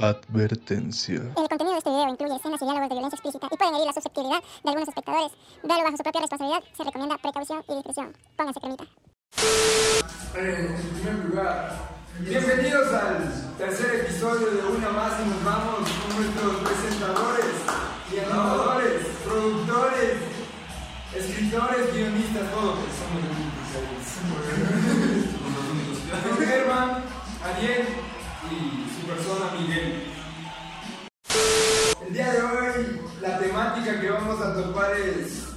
[0.00, 1.16] Advertencia.
[1.16, 3.86] El contenido de este video incluye escenas y diálogos de violencia explícita y pueden herir
[3.86, 5.32] la susceptibilidad de algunos espectadores.
[5.64, 6.62] Véalo bajo su propia responsabilidad.
[6.76, 8.14] Se recomienda precaución y discreción.
[8.36, 8.84] Pónganse cremita.
[10.38, 11.74] Eh, en primer lugar,
[12.20, 13.26] bienvenidos al
[13.58, 17.58] tercer episodio de Una Más y nos vamos con nuestros presentadores
[18.14, 20.14] y animadores, productores,
[21.10, 23.34] escritores, guionistas, todos que somos los
[25.74, 25.98] únicos.
[26.22, 27.02] Con Germán,
[27.42, 27.82] Ariel
[28.50, 30.04] y su persona Miguel.
[32.06, 35.48] El día de hoy la temática que vamos a topar es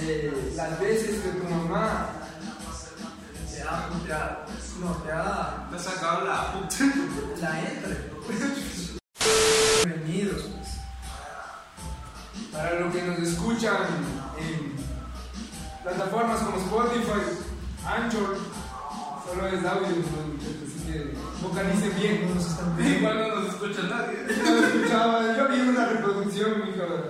[0.00, 2.10] eh, las veces que tu mamá
[3.50, 4.46] Te ha, te ha,
[4.80, 6.76] no, te ha, Te has sacado la puta.
[7.40, 8.10] la entre.
[9.84, 10.68] Bienvenidos, pues.
[12.52, 13.76] Para los que nos escuchan
[14.38, 14.74] en
[15.82, 17.22] plataformas como Spotify,
[17.86, 18.38] Anchor,
[19.24, 20.34] solo es audio, ¿no?
[20.38, 22.28] así que vocalicen bien.
[22.28, 22.98] No nos están viendo.
[22.98, 24.18] Igual no nos escucha nadie.
[24.44, 27.04] Yo no escuchaba, yo vi una reproducción, mi cabrón.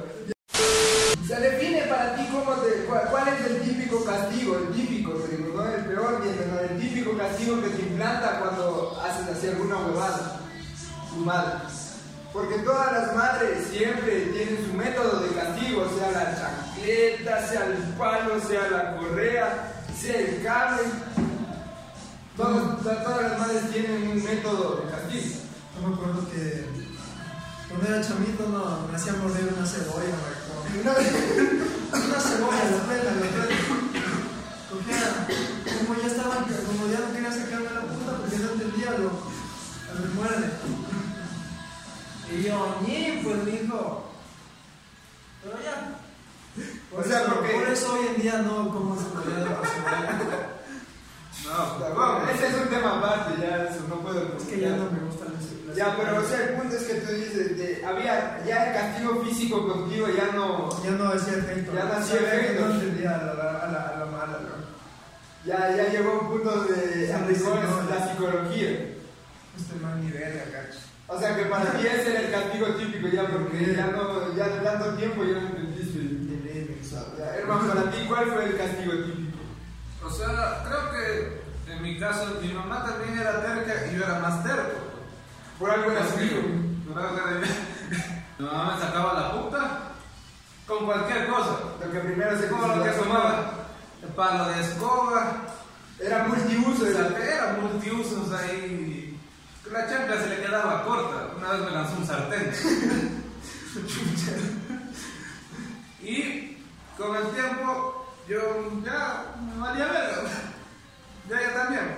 [1.26, 5.54] Se define para ti cómo te, cuál, cuál es el típico castigo, el típico, digo,
[5.56, 10.40] no el peor menor, el típico castigo que te implanta cuando haces así alguna huevada,
[11.10, 11.54] tu madre.
[12.32, 17.76] Porque todas las madres siempre tienen su método de castigo, sea la chancleta, sea el
[17.96, 20.82] palo, sea la correa, sea el cable.
[22.36, 25.40] Todas, todas las madres tienen un método de castigo.
[25.80, 26.66] Yo me acuerdo que
[27.68, 30.80] cuando era chamito no, me hacía morder una cebolla, güey.
[30.82, 33.46] Una, una cebolla, la plena, la plena.
[34.68, 35.26] Cogía,
[35.86, 40.00] como ya estaba, como ya no quería sacarme la puta porque no entendía lo, a
[40.00, 40.50] me muerde.
[42.32, 44.10] Y yo, ni, pues dijo.
[45.44, 45.98] Pero ya.
[46.90, 49.56] Por, O sea, eso, porque- por eso hoy en día no como cebolla de la
[49.62, 50.50] cebolla.
[51.44, 54.36] No, Bueno, ese es un tema aparte, ya eso no puedo.
[54.36, 56.94] Es que ya no me gustan las Ya, pero o sea, el punto es que
[56.94, 61.72] tú dices, de- había ya el castigo físico contigo ya no, Ya no hacía efecto.
[61.74, 62.66] Ya no hacía efecto.
[62.66, 64.64] No entendía a la, a la, a la, a la mala, ¿no?
[65.44, 67.90] ya, ya llegó un punto de sí, no.
[67.90, 68.70] la psicología.
[69.56, 70.78] Este man ni verga, cacho.
[71.06, 74.48] O sea que para ti ese era el castigo típico ya, porque ya no, ya
[74.48, 76.00] de tanto tiempo ya no entendiste.
[77.38, 79.23] Hermano, para ti, ¿cuál fue el castigo típico?
[80.06, 81.42] O sea, creo que
[81.72, 84.78] en mi caso mi mamá también era terca y yo era más terco.
[85.58, 86.18] Por algo era Así,
[88.38, 89.80] Mi mamá me sacaba la puta
[90.66, 91.58] con cualquier cosa.
[91.84, 93.52] Lo que primero se Como lo que asomaba.
[94.02, 95.32] El palo de escoba.
[96.00, 96.86] Era multiuso.
[96.86, 99.18] Era- era multiusos ahí.
[99.70, 101.28] La chancla se le quedaba corta.
[101.36, 102.52] Una vez me lanzó un sartén.
[106.02, 106.58] y
[106.98, 108.38] con el tiempo yo
[108.84, 109.03] ya
[109.40, 110.22] me valía verga.
[111.28, 111.96] Ya yo también.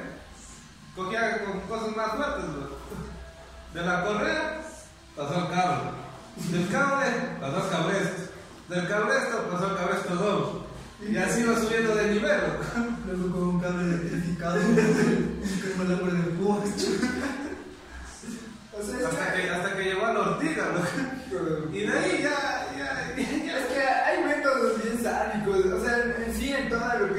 [0.95, 2.45] Cogía con cosas más fuertes.
[2.45, 3.81] ¿no?
[3.81, 4.61] De la correa
[5.17, 5.91] pasó al cable.
[6.51, 7.07] Del cable
[7.41, 8.23] pasó al cabresto.
[8.69, 11.11] Del cabresto pasó al cabresto 2.
[11.11, 12.41] Y así va subiendo de nivel.
[12.77, 13.13] ¿no?
[13.13, 14.59] Luego con un cable electrificado,
[15.77, 16.57] calambre de púa.
[18.79, 21.75] O sea, es Hasta que- que, hasta que llegó a la ortiga, ¿no?
[21.75, 22.31] Y de ahí ya,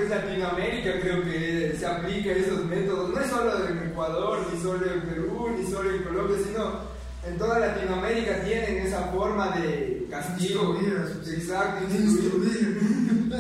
[0.09, 5.01] Latinoamérica creo que se aplica esos métodos, no es solo en Ecuador, ni solo en
[5.01, 6.97] Perú, ni solo en Colombia, sino
[7.28, 10.78] en toda Latinoamérica tienen esa forma de castigo.
[11.25, 11.85] Exacto.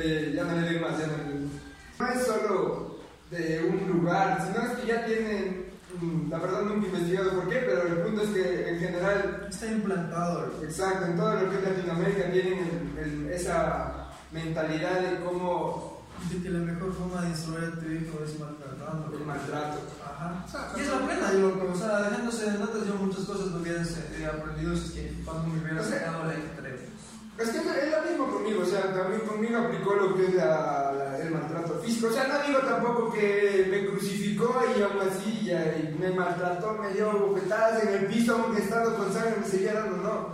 [0.00, 1.48] Eh, ya no le digo más, ya no le digo.
[1.98, 2.98] No es solo
[3.30, 5.64] de un lugar, sino es que ya tienen,
[6.00, 9.46] mm, la verdad nunca he investigado por qué, pero el punto es que en general
[9.50, 10.52] Está implantado.
[10.62, 12.58] Exacto, en todo lo que es Latinoamérica tienen
[12.96, 15.87] el- el- esa mentalidad de cómo
[16.24, 19.16] Dice que la mejor forma de instruir a tu hijo es maltratando.
[19.16, 19.78] el maltrato.
[20.04, 20.44] Ajá.
[20.76, 23.70] Y es la plena, yo, o sea, dejándose de notas, yo muchas cosas lo que
[23.70, 26.88] he aprendido es que cuando me hubiera O sea, sacado la entre.
[27.38, 30.92] Es que es lo mismo conmigo, o sea, también conmigo aplicó lo que es la-
[30.92, 32.08] la- el maltrato físico.
[32.08, 36.72] O sea, no digo tampoco que me crucificó y aún así ya, y me maltrató,
[36.74, 40.28] me dio bofetadas en el piso, aunque estando con sangre me seguía dando, no.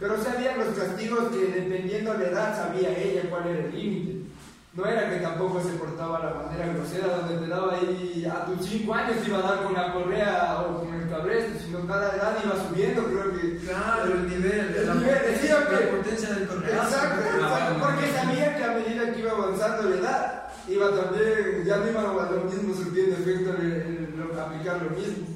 [0.00, 4.27] Pero sabían los castigos que dependiendo de la edad sabía ella cuál era el límite.
[4.74, 8.66] No era que tampoco se portaba la manera grosera donde te daba ahí a tus
[8.66, 12.36] 5 años iba a dar con la correa o con el cabresto, sino cada edad
[12.44, 13.56] iba subiendo, creo que.
[13.66, 16.82] Claro, el nivel, El la, nivel, potencia, decía que- la potencia del correazo.
[16.94, 21.76] Exacto, exacto, porque sabía que a medida que iba avanzando la edad, iba también, ya
[21.78, 25.26] no iba a lo mismo surtiendo efecto el, el- lo- aplicar lo mismo.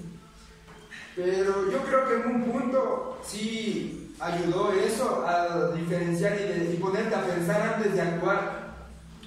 [1.16, 6.76] Pero yo creo que en un punto sí ayudó eso a diferenciar y, de- y
[6.76, 8.61] ponerte a pensar antes de actuar.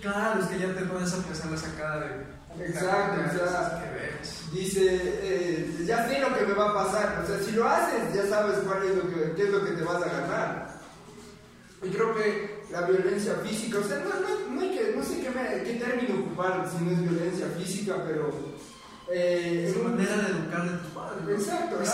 [0.05, 2.65] Claro, es que ya te pones a pensar la sacada de.
[2.65, 4.55] Exacto, o sea, que.
[4.55, 4.81] Dice,
[5.21, 7.21] eh, ya sé lo que me va a pasar.
[7.23, 9.71] O sea, si lo haces, ya sabes cuál es lo que, qué es lo que
[9.71, 10.75] te vas a ganar.
[11.83, 15.29] Y creo que la violencia física, o sea, no, no, no que, no sé qué,
[15.29, 18.31] me- qué término ocupar si no es violencia física, pero...
[19.11, 21.39] eh, Es una un- manera de educar de tus padres.
[21.41, 21.89] Exacto, Es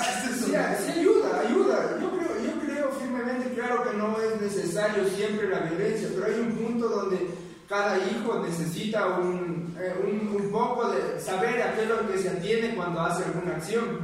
[0.46, 1.98] que ah, es sí, sí ayuda, ayuda.
[2.00, 6.40] Yo creo, yo creo firmemente, claro que no es necesario siempre la violencia, pero hay
[6.40, 7.28] un punto donde
[7.72, 12.18] cada hijo necesita un, eh, un, un poco de saber a qué es lo que
[12.18, 14.00] se atiene cuando hace alguna acción.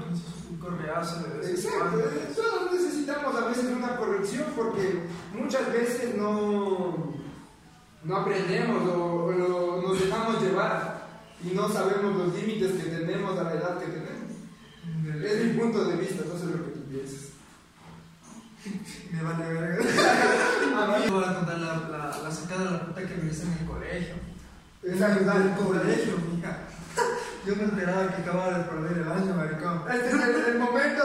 [0.50, 5.02] Un correazo de vez Exacto, eh, todos necesitamos a veces una corrección porque
[5.38, 7.14] muchas veces no,
[8.06, 11.06] no aprendemos o, o lo- nos dejamos llevar
[11.44, 15.26] y no sabemos los límites que tenemos a la edad que tenemos.
[15.26, 17.27] Es mi punto de vista, no sé lo que tú piensas.
[19.12, 19.78] Me vale verga.
[20.78, 23.44] A mí, Voy a contar la, la, la sacada de la puta que me hice
[23.44, 24.16] en el colegio.
[24.84, 25.66] Exacto, en el exacto.
[25.68, 26.58] colegio, mija.
[27.46, 29.84] Yo me enteraba que acababa de perder el año, maricón.
[29.92, 31.04] Este es el, el momento,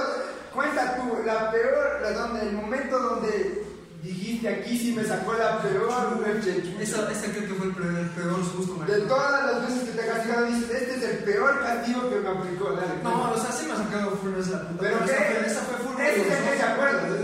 [0.55, 3.65] cuenta tú, la peor, la donde, el momento donde
[4.03, 6.75] dijiste aquí sí me sacó la peor leche.
[6.81, 9.09] Esa, esa creo que fue el peor, el peor susto, De maricón.
[9.09, 12.73] todas las veces que te castigaron, dices, este es el peor castigo que me aplicó.
[12.73, 13.31] Dale, No, cuenta.
[13.31, 14.81] o sea, sí me ha sacado full esa puta.
[14.81, 17.22] Pero esa qué, fue- esa fue full ese es el que te vergonzosa.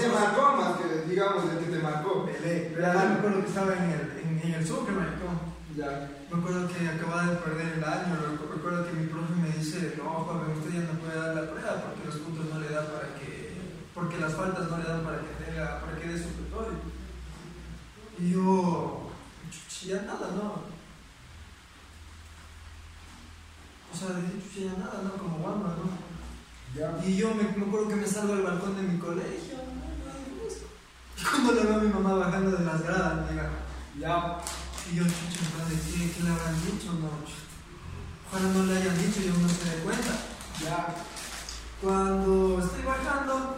[0.00, 2.24] Te que marcó más que, digamos, el que te marcó.
[2.24, 2.72] Pelé.
[2.74, 5.36] Pero me acuerdo que estaba en el, en, en el Sucre, maricón.
[5.76, 6.10] Ya.
[6.30, 8.16] Me acuerdo que acababa de perder el año.
[8.20, 11.50] Me acuerdo que mi profe me dice, no, joven, usted ya no puede dar la
[11.50, 13.50] prueba porque los puntos no le dan para que...
[13.94, 16.78] Porque las faltas no le dan para que tenga, para que dé supletorio.
[18.18, 19.10] Y yo,
[19.86, 20.62] ya nada, ¿no?
[23.92, 25.12] O sea, dije, chuchi, ya nada, ¿no?
[25.20, 25.90] Como guamba, ¿no?
[26.78, 27.04] Ya.
[27.04, 29.69] Y yo me, me acuerdo que me salgo al balcón de mi colegio.
[31.20, 33.50] Y cuando le veo a mi mamá bajando de las gradas, me diga,
[33.98, 34.38] Ya.
[34.90, 36.92] y yo, chucho, de ¿qué, ¿qué le habrán dicho?
[36.94, 37.10] No,
[38.30, 40.10] ojalá no le hayan dicho y aún no se dé cuenta.
[40.62, 40.86] Ya.
[41.82, 43.56] Cuando estoy bajando,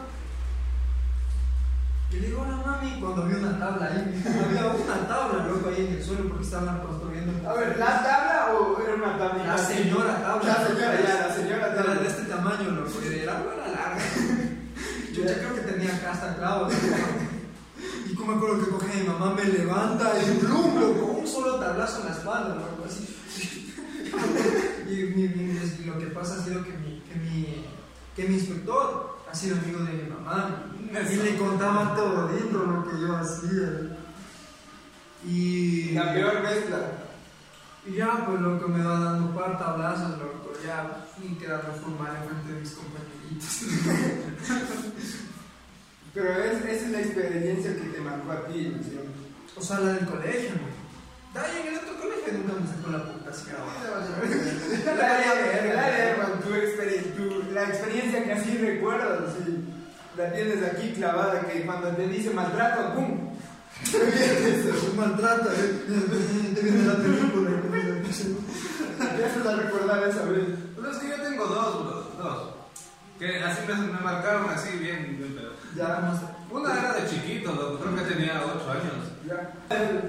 [2.11, 5.87] y le digo, hola mami, cuando vi una tabla ahí, había una tabla, loco, ahí
[5.87, 7.49] en el suelo porque estaban construyendo.
[7.49, 9.45] A ver, ¿la tabla o era una tabla?
[9.47, 10.45] La señora tabla.
[10.59, 12.09] La señora, ya, la señora Era de tabla.
[12.09, 13.97] este tamaño, loco, y era, larga.
[15.13, 16.73] Yo ya creo que tenía hasta clavos.
[18.23, 21.27] Y como me acuerdo que coge a mi mamá, me levanta y blum, loco, un
[21.27, 23.17] solo tablazo en la espalda, loco, así.
[24.89, 27.65] Y mi- mi- es- lo que pasa ha sido que mi, que mi,
[28.15, 30.67] que mi inspector ha sido amigo de mi mamá.
[31.11, 33.97] Y le contaba todo lo que yo hacía.
[35.27, 35.93] Y.
[35.95, 36.79] La peor mezcla.
[37.87, 40.53] Y ya, pues loco, me va dando un par tablazos, loco.
[40.65, 43.63] Ya, y quedarme formar en frente de mis compañeritos.
[46.15, 48.83] Pero es, esa es la experiencia que te marcó a ti, ¿no?
[48.83, 48.99] ¿Sí?
[49.57, 50.73] O sea, la del colegio, güey.
[51.35, 53.31] Ahí en el otro colegio nunca me sacó la puta.
[54.85, 59.65] Dale, dale, hermano, tu experiencia, tu- la experiencia que así recuerdas, sí.
[60.17, 63.33] La tienes aquí clavada, que cuando te dice maltrato, ¡pum!
[64.97, 66.53] Maltrato, eh.
[66.55, 67.51] Te viene la película.
[67.51, 70.45] Empiezas a recordar esa vez.
[70.77, 72.52] Pero es que yo tengo dos, bro, dos.
[73.23, 75.53] Que así me, me marcaron así bien, bien pero.
[75.77, 76.13] Ya,
[76.51, 78.95] Una era de chiquito, loco, creo que tenía 8 años.
[79.25, 79.55] ya.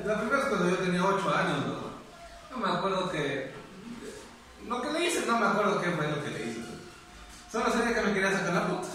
[0.04, 1.92] La primera es cuando yo tenía 8 años, loco.
[2.50, 3.52] Yo me acuerdo que.
[4.68, 6.62] Lo que le hice, no me acuerdo qué fue lo que le hice.
[7.52, 8.88] Solo sabía que me quería sacar la puta.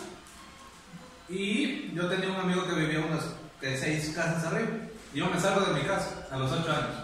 [1.28, 3.25] Y yo tenía un amigo que vivía unas
[3.60, 4.70] que seis casas arriba.
[5.14, 6.96] Y yo me salgo de mi casa a los 8 años.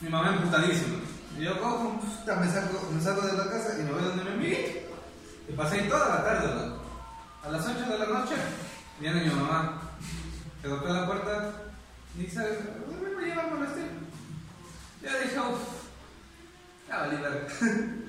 [0.00, 0.98] Mi mamá emputadísima.
[1.36, 4.22] Y yo cojo, puta, me, saco, me salgo de la casa y me voy donde
[4.22, 4.81] mi amiguito.
[5.52, 6.78] Y pasé ahí toda la tarde, loco.
[7.44, 8.36] A las 8 de la noche
[8.98, 9.82] viene mi mamá.
[10.62, 11.52] Se golpea la puerta
[12.16, 12.40] y dice,
[12.88, 13.84] ¿dónde me lleva a molestar?
[15.02, 15.60] Ya dije, uff,
[16.88, 17.16] ya valí.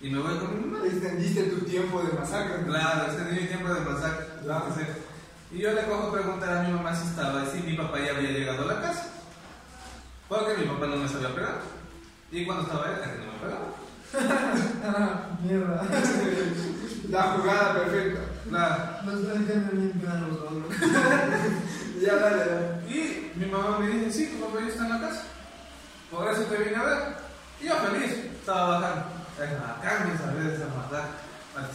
[0.00, 0.84] Y me voy con mi mamá.
[0.84, 2.64] Extendiste tu tiempo de masacre.
[2.64, 4.26] Claro, es mi tiempo de masacre.
[4.42, 4.66] Claro.
[5.52, 8.10] Y yo le cojo a preguntar a mi mamá si estaba, si mi papá ya
[8.10, 9.06] había llegado a la casa.
[10.28, 11.60] Porque mi papá no me sabía pegar.
[12.32, 13.68] Y cuando estaba él, casi no me pegaba.
[15.44, 15.82] Mierda.
[17.12, 18.20] La jugada perfecta.
[18.48, 18.84] Claro.
[19.04, 20.74] Los los dos, loco.
[22.00, 22.88] Ya, dale, dale.
[22.88, 25.24] Y mi mamá me dice, sí, tu papá ya está en la casa.
[26.10, 26.98] Por eso te vine a ver.
[27.60, 29.04] Y yo feliz, estaba bajando.
[29.38, 31.04] Es bacán, mis a veces a matar.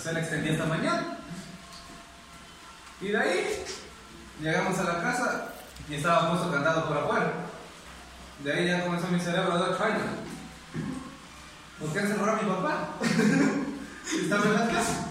[0.01, 1.17] Se le extendí esta mañana.
[2.99, 3.63] Y de ahí
[4.41, 5.49] llegamos a la casa
[5.87, 7.31] y estaba puesto candado por afuera.
[8.43, 10.01] De ahí ya comenzó mi cerebro de 8 años.
[11.79, 12.89] ¿Por qué encerró a mi papá?
[14.19, 15.06] Estaba en la casa.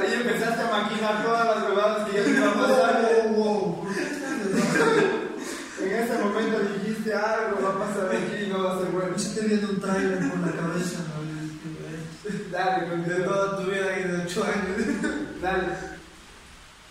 [0.00, 2.92] Ahí empezaste a maquinar todas las jugadas que ya te iban a pasar.
[3.32, 3.84] Wow, wow.
[3.84, 8.64] ¿Por qué estás de En ese momento dijiste, algo, va a pasar aquí y no
[8.64, 9.14] va a ser bueno.
[9.16, 11.22] Y se te viene un trailer por la cabeza, ¿no?
[11.22, 15.40] Y Dale, con De toda tu vida ahí de 8 años.
[15.40, 15.66] Dale.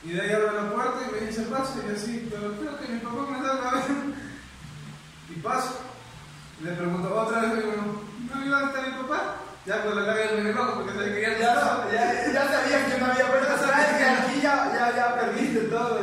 [0.03, 2.79] Y de ahí abro la puerta y me dice paso y yo así, pero creo
[2.79, 3.83] que mi papá me salga a ver.
[5.29, 5.79] Y paso.
[6.59, 7.73] Y le pregunto otra vez, digo,
[8.33, 9.35] ¿no iba a estar mi papá?
[9.65, 12.83] Ya pues la cabeza en el ojo porque se quería Ya, no, ya, ya sabías
[12.91, 15.99] que no había vuelta atrás, que aquí ya, ya, ya perdiste todo.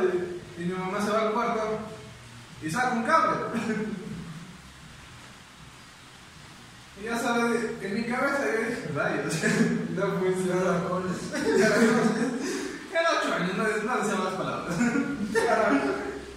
[0.56, 1.78] Y mi mamá se va al cuarto
[2.62, 3.36] y saca un cable.
[7.00, 9.34] Y ya sabes en mi cabeza yo dije, rayos.
[9.98, 10.72] No funciona.
[12.92, 14.76] Era 8 años, no, no decía más palabras.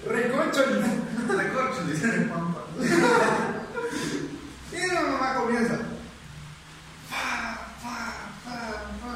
[0.07, 0.61] Reconcho.
[1.37, 2.25] Recorcho, dice mi
[5.09, 5.75] mamá comienza.
[7.09, 7.23] Pa,
[7.83, 7.97] pa,
[8.45, 8.55] pa,
[9.01, 9.11] pa.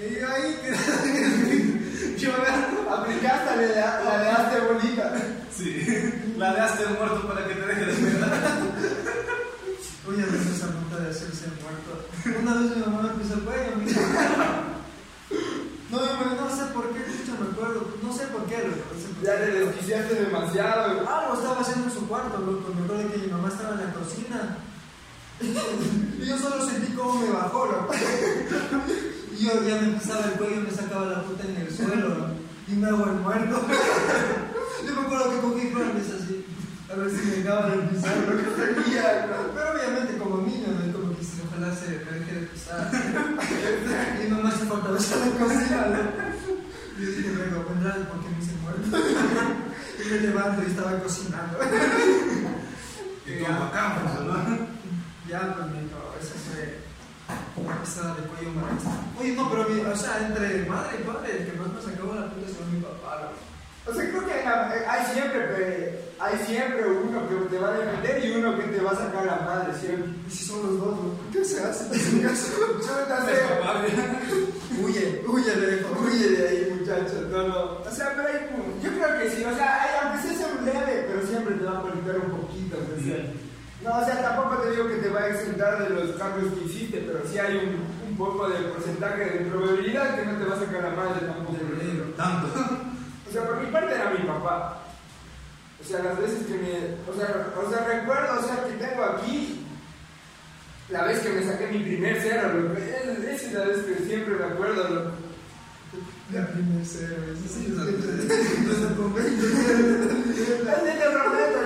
[0.00, 0.48] Y ahí
[2.18, 2.38] yo me
[2.94, 3.68] Aplicaste la de,
[4.04, 5.04] la de hazte bonita.
[5.56, 5.68] Sí,
[6.36, 8.32] la de hazte muerto para que te deje de esperar.
[10.08, 11.90] Oye, a veces esa nota de hacerse el muerto.
[12.40, 14.00] Una vez mi mamá me puso el cuello, me dijo.
[15.90, 17.80] No, yo me- no sé por qué, chucha, me acuerdo.
[18.02, 18.84] No sé por qué, loco.
[18.94, 19.46] no sé por Ya qué.
[19.52, 20.84] le desquiciaste demasiado.
[21.08, 22.72] Algo estaba haciendo en su cuarto, loco.
[22.74, 24.56] Me acuerdo que mi mamá estaba en la cocina.
[25.40, 27.94] Y yo solo sentí cómo me bajó, loco.
[29.38, 32.08] Y yo ya me pisaba el cuello y me sacaba la puta en el suelo.
[32.08, 32.26] ¿no?
[32.66, 33.62] Y me hago el muerto.
[34.84, 36.44] Yo me acuerdo que cogí flores así.
[36.90, 38.42] A ver si me acaba de pisar, loco.
[39.54, 40.92] Pero obviamente como niño, ¿no?
[40.92, 42.90] como que si ojalá se me deje de pisar.
[44.26, 46.98] Y mamá se fortalece en la cocina, ¿no?
[46.98, 48.88] Y yo dije, venga, vendrá porque me hice muerto.
[50.04, 51.58] Y me levanto y estaba cocinando.
[53.24, 54.57] Y como acá, ¿no?
[55.28, 58.92] Ya, pues me dijo, esa fue una pesada de cuello maestra.
[59.20, 62.14] Oye, no, pero mi- o sea, entre madre y padre, el que más me sacaba
[62.16, 63.36] la puta fue mi papá, loco.
[63.88, 68.24] O sea, creo que hay, hay siempre, hay siempre uno que te va a defender
[68.24, 70.12] y uno que te va a sacar la madre, siempre.
[70.26, 72.52] Y si son los dos, loco, ¿qué se hace en ese caso?
[72.80, 74.84] Yo no.
[74.84, 75.88] Huye, huye, le dejo.
[76.00, 77.26] Huye de ahí, muchachos.
[77.30, 77.60] No, no.
[77.80, 78.46] O sea, pero hay,
[78.82, 79.44] yo creo que sí.
[79.44, 82.76] O sea, hay, aunque sea un leve, pero siempre te va a perjudicar un poquito.
[82.76, 83.24] o sea.
[83.82, 86.64] No, o sea, tampoco te digo que te va a exentar de los cambios que
[86.64, 90.56] hiciste, pero sí hay un, un poco de porcentaje de probabilidad que no te va
[90.56, 91.56] a sacar la madre tampoco.
[92.16, 92.48] Tanto.
[93.28, 94.78] O sea, por mi parte era mi papá.
[95.78, 97.12] O sea, las veces que me.
[97.12, 99.66] O sea, o sea recuerdo, o sea, que tengo aquí.
[100.88, 102.72] La vez que me saqué mi primer cero, loco.
[102.78, 103.12] Esa
[103.46, 105.10] es la vez que siempre me acuerdo, loco.
[106.32, 107.70] La primer cero, ese sí, Sí,
[108.66, 109.46] desde el convento.
[109.46, 111.58] Es de otro momento,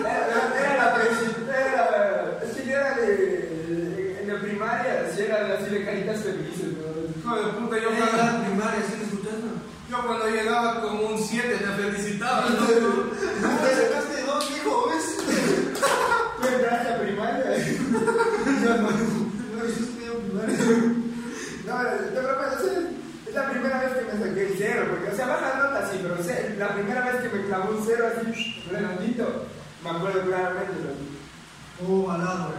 [0.00, 4.18] Era era la presi- era Es que yo era de.
[4.20, 7.08] En la primaria, sí era así de caritas felices, ¿no?
[7.28, 9.48] Hijo de puta, yo En cuando, la primaria, ¿sí escuchando?
[9.90, 12.48] yo cuando llegaba con un 7 me felicitaba.
[12.48, 12.56] ¿no?
[12.66, 15.16] Te sacaste dos, hijo, ¿ves?
[16.40, 17.58] ¿Tú entraste a primaria?
[18.64, 18.90] Yo no.
[18.90, 20.56] No, yo estudié en primaria.
[21.66, 22.78] No, de broma, o sea,
[23.26, 25.98] es la primera vez que me saqué el cero, porque, o sea, baja nota sí,
[26.00, 29.44] pero o sea, la primera vez que me clavó un cero así, redondito,
[29.84, 30.72] me acuerdo claramente.
[31.82, 31.94] ¿no?
[31.94, 32.54] Oh, balado.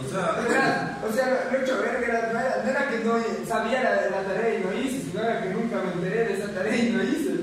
[0.00, 3.14] O sea, o sea, lo hecho verga, era- no, era, no era que no
[3.46, 6.52] sabía la, la tarea y no hice, sino era que nunca me enteré de esa
[6.52, 7.34] tarea y no hice.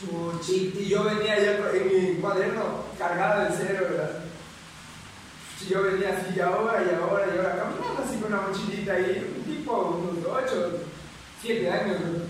[0.00, 0.72] Chuchi.
[0.76, 4.10] Y, yo venía ya en mi cuaderno cargado de cero, ¿verdad?
[5.68, 9.34] Yo venía así, y ahora, y ahora, y ahora, caminando así con una mochilita ahí,
[9.38, 10.72] un tipo, unos 8,
[11.40, 12.00] 7 años.
[12.00, 12.22] ¿no?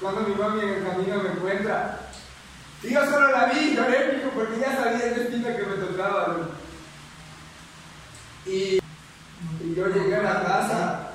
[0.00, 2.00] Cuando mi mami en el camino me encuentra,
[2.82, 6.36] y yo solo la vi, lloré, porque ya sabía el destino que me tocaba.
[6.38, 6.62] ¿no?
[8.46, 8.78] Y,
[9.64, 11.08] y yo llegué a la casa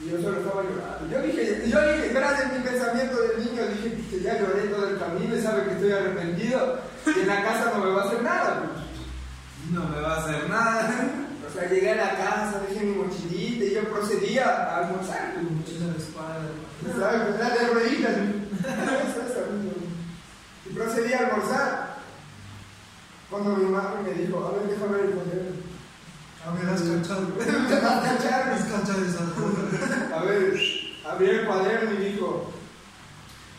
[0.00, 1.08] y yo solo estaba llorando.
[1.10, 4.88] Yo dije, yo dije, gracias a mi pensamiento del niño, dije que ya lloré todo
[4.88, 8.06] el camino y sabe que estoy arrepentido y en la casa no me va a
[8.06, 8.62] hacer nada.
[8.62, 9.72] pues.
[9.72, 10.94] no me va a hacer nada.
[11.46, 15.34] O sea, llegué a la casa, dejé mi mochilita y yo procedía a almorzar.
[15.34, 15.50] pues.
[15.50, 16.48] Mochila de espalda.
[16.98, 17.38] ¿Sabes?
[17.38, 17.74] La de
[19.52, 19.72] mismo.
[20.66, 21.94] Y procedí a almorzar.
[23.30, 25.63] Cuando mi mamá me dijo, a ver, déjame ver el cuaderno.
[26.46, 27.26] A ver, has cachado.
[27.40, 30.16] Has cachado esa.
[30.16, 30.54] A ver,
[31.10, 32.50] abrí el cuaderno y dijo.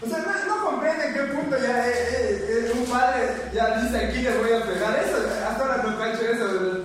[0.02, 3.82] O sea, no, no comprende en qué punto ya eh, eh, eh, un padre ya
[3.82, 5.00] dice aquí les voy a pegar.
[5.04, 6.46] Eso, hasta ahora no cacho eso.
[6.46, 6.80] ¿verdad?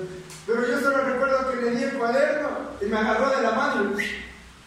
[0.46, 2.48] Pero yo solo recuerdo que le di el cuaderno
[2.80, 3.92] y me agarró de la mano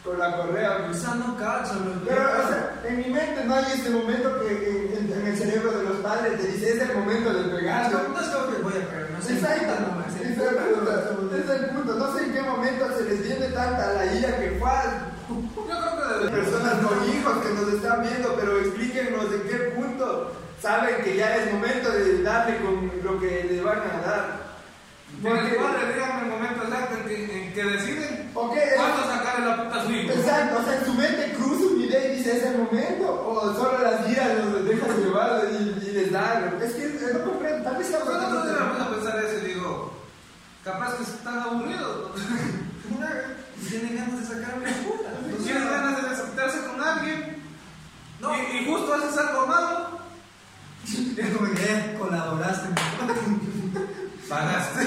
[0.03, 0.87] con la correa.
[0.91, 2.01] O sea, no cacho, loco.
[2.07, 5.37] Pero, o sea, en mi mente no hay ese momento que en, en- en el
[5.37, 7.91] cerebro de los padres te dice es el momento de pegar.
[7.91, 9.02] No, no es como que voy a pegar,
[11.33, 11.95] ese es el punto.
[11.95, 14.69] No sé en qué momento se les viene tanta la ira que fue
[15.29, 19.57] Yo creo que desde personas con hijos que nos están viendo, pero explíquenos en qué
[19.75, 24.07] punto saben que ya es momento de dar darle con lo que le van a
[24.07, 24.43] dar.
[25.21, 29.63] Porque padre, díganme el momento exacto en que, en que deciden Ok, cuándo sacarle la
[29.63, 30.11] puta a su hijo.
[30.11, 33.53] Exacto, o sea, en su mente cruza una idea y dice es el momento, o
[33.53, 36.59] solo las guías los dejan llevar y, y les dan.
[36.59, 38.89] Es que eh, no comprendo, tal vez sea Pero no porque te no me a
[38.89, 39.93] pensar eso y digo,
[40.63, 42.11] capaz que están aburridos.
[43.69, 45.09] Tienen ganas de sacarme la puta.
[45.43, 47.43] Tienen ganas de desquitarse con alguien.
[48.19, 48.35] No.
[48.35, 49.99] Y, y justo haces algo malo.
[51.17, 52.67] Es como que eh, colaboraste.
[54.27, 54.81] Pagaste.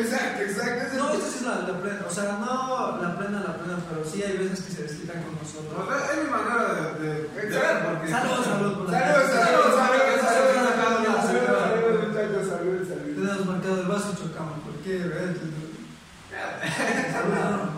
[0.00, 0.96] Exacto, exacto.
[0.98, 2.00] No, esto sí es la, la plena.
[2.08, 5.34] O sea, no la plena, la plena, pero sí hay veces que se desquitan con
[5.36, 5.88] nosotros.
[6.12, 7.88] es mi manera de ver, Exacto.
[7.90, 8.74] porque- Salud, salud.
[8.78, 11.58] por la- Salud, salud, salud, salud, salud, Salud, salud, salud.
[11.58, 13.14] salud, muchachos, salud, salud.
[13.16, 14.58] Tenemos marcado el vaso y chocamos.
[14.60, 14.98] ¿Por qué?
[14.98, 15.36] ¿Ves?
[17.12, 17.68] Salud.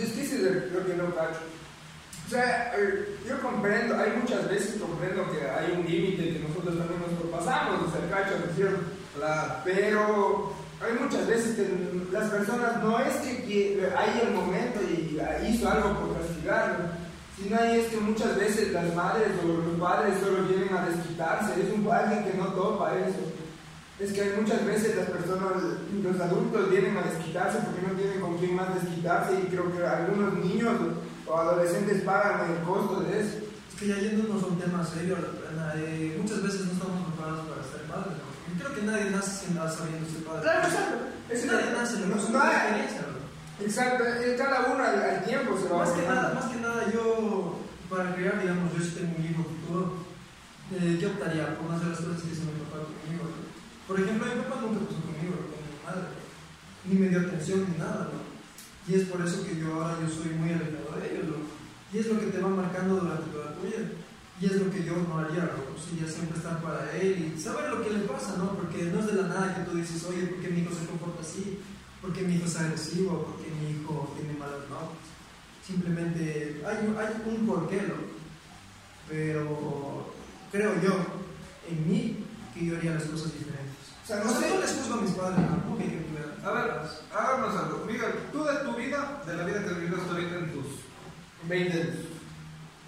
[0.00, 1.40] Es que eso es lo que no cacho.
[2.26, 6.78] O sea, eh, yo comprendo, hay muchas veces comprendo que hay un límite que nosotros
[6.78, 8.80] también nos pasamos, o sea, cacho, ¿no es cierto?
[9.18, 9.54] Claro.
[9.64, 11.68] Pero hay muchas veces que
[12.10, 16.84] las personas no es que, que hay el momento y hizo algo por castigarlo,
[17.60, 21.90] es que muchas veces las madres o los padres solo vienen a desquitarse, es un
[21.90, 23.18] alguien que no topa eso.
[23.98, 25.52] Es que hay muchas veces las personas,
[26.02, 29.84] los adultos vienen a desquitarse porque no tienen con quién más desquitarse y creo que
[29.84, 30.74] algunos niños
[31.26, 33.38] o adolescentes pagan el costo de eso.
[33.72, 35.16] Es que ya yéndonos a un tema serio,
[35.76, 38.16] eh, muchas veces no estamos preparados para ser padres.
[38.18, 38.54] ¿no?
[38.54, 40.42] Y creo que nadie nace sin sabiendo ser padre.
[40.42, 40.96] Claro, exacto.
[41.30, 43.00] Es nadie nace, no, no experiencia.
[43.60, 46.22] Exacto, eh, cada uno al, al tiempo se va Más que formando.
[46.22, 47.02] nada, más que nada yo,
[47.92, 50.00] para crear, digamos, yo tengo un hijo futuro,
[50.72, 51.60] eh, ¿qué optaría?
[51.60, 53.28] Por hacer las cosas que hizo mi papá conmigo.
[53.28, 53.44] ¿no?
[53.84, 56.08] Por ejemplo, mi papá nunca puso conmigo, con mi madre,
[56.88, 58.24] ni me dio atención ni nada, ¿no?
[58.88, 61.44] Y es por eso que yo ahora yo soy muy alejado de ellos, ¿no?
[61.92, 63.84] Y es lo que te va marcando durante toda tu vida.
[64.40, 65.76] Y es lo que yo no haría, ¿no?
[65.76, 68.56] Si ya siempre estar para él y saber lo que le pasa, ¿no?
[68.56, 70.88] Porque no es de la nada que tú dices, oye, ¿por qué mi hijo se
[70.88, 71.60] comporta así?
[72.00, 73.28] ¿Por qué mi hijo es agresivo?
[73.28, 75.11] ¿Por qué mi hijo tiene malas notas?
[75.66, 77.94] Simplemente hay, un- hay un porqué, ¿no?
[79.08, 80.12] Pero
[80.50, 80.94] creo yo,
[81.68, 83.72] en mí, que yo haría las cosas diferentes.
[84.02, 85.78] O sea, no sé, sé- no les juzgo a mis padres, ¿no?
[85.78, 86.02] Que- que-
[86.44, 86.72] A ver,
[87.14, 87.84] háganos algo.
[87.86, 90.66] Miguel, tú de tu vida, de la vida que vives ahorita en tus
[91.48, 92.12] 20.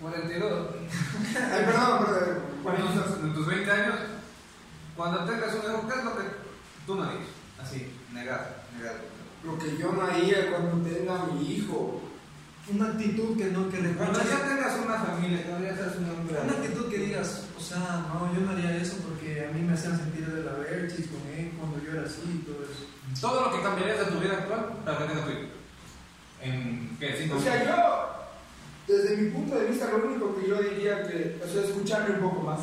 [0.00, 2.76] 42, Ay, perdón, perdón.
[2.76, 3.94] en tus, en tus 20 años,
[4.96, 6.22] cuando tengas un hijo, ¿qué es lo que
[6.87, 7.22] tú no harías?
[7.62, 8.44] Así, negado,
[8.76, 8.98] negado.
[9.44, 12.00] Lo que yo no haría cuando tenga a mi hijo.
[12.66, 16.37] Una actitud que no, que Cuando ya tengas una familia, cuando ya seas un hombre.
[16.42, 19.74] Una actitud que digas, o sea, no, yo no haría eso porque a mí me
[19.74, 22.87] hacían sentir de la verchis con él cuando yo era así y todo eso.
[23.20, 25.48] Todo lo que cambiarías de tu vida actual para que tengas tu hijo.
[26.40, 27.16] ¿En qué?
[27.18, 31.40] ¿Cinco O sea, yo, desde mi punto de vista, lo único que yo diría que,
[31.44, 32.61] o sea, escucharle un poco más.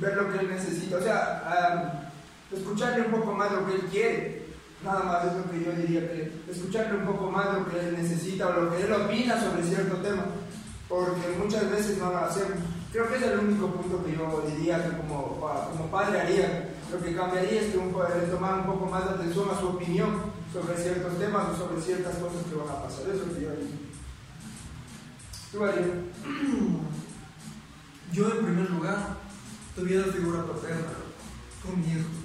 [0.00, 0.96] Ver lo que él necesita.
[0.96, 2.10] O sea, ah,
[2.52, 4.43] escucharle un poco más lo que él quiere.
[4.84, 7.96] Nada más es lo que yo diría que escucharle un poco más lo que él
[7.96, 10.24] necesita o lo que él opina sobre cierto tema.
[10.88, 12.58] Porque muchas veces no lo hacemos.
[12.92, 16.70] Creo que es el único punto que yo diría que como, como padre haría.
[16.92, 19.68] Lo que cambiaría es que un, le tomara un poco más de atención a su
[19.68, 20.10] opinión
[20.52, 23.02] sobre ciertos temas o sobre ciertas cosas que van a pasar.
[23.02, 23.66] Eso es lo que yo haría.
[25.50, 25.88] ¿Tú harías?
[28.12, 29.16] Yo en primer lugar
[29.74, 30.86] tuviera figura paterna
[31.64, 32.23] con mi hijo.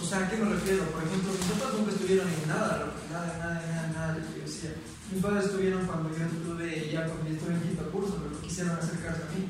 [0.00, 0.84] O sea, ¿a qué me refiero?
[0.92, 4.40] Por ejemplo, mis papás nunca estuvieron en nada, nada, nada, nada, nada de lo que
[4.40, 4.70] yo hacía.
[5.10, 8.76] Mis padres estuvieron cuando yo estuve, ya cuando yo estuve en quinto curso, pero quisieron
[8.76, 9.48] acercarse a mí.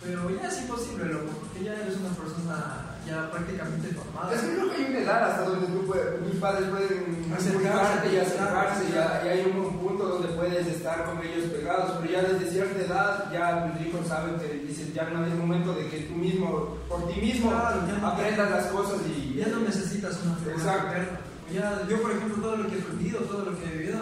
[0.00, 4.32] Pero ya es imposible, loco, porque ya eres una persona ya prácticamente formada.
[4.32, 8.12] Es que creo que hay una edad hasta donde tú puedes, mis padres pueden Acercarse,
[8.12, 12.12] y acercarse, ya, y hay un, un punto donde puedes estar con ellos pegados, pero
[12.12, 15.86] ya desde cierta edad ya tus hijos saben que dices, ya no es momento de
[15.88, 19.19] que tú mismo, por ti mismo, Claro, aprendas las cosas y...
[19.40, 21.16] Ya no necesitas una figura Exacto.
[21.50, 24.00] Ya, yo, por ejemplo, todo lo que he aprendido, todo lo que he vivido,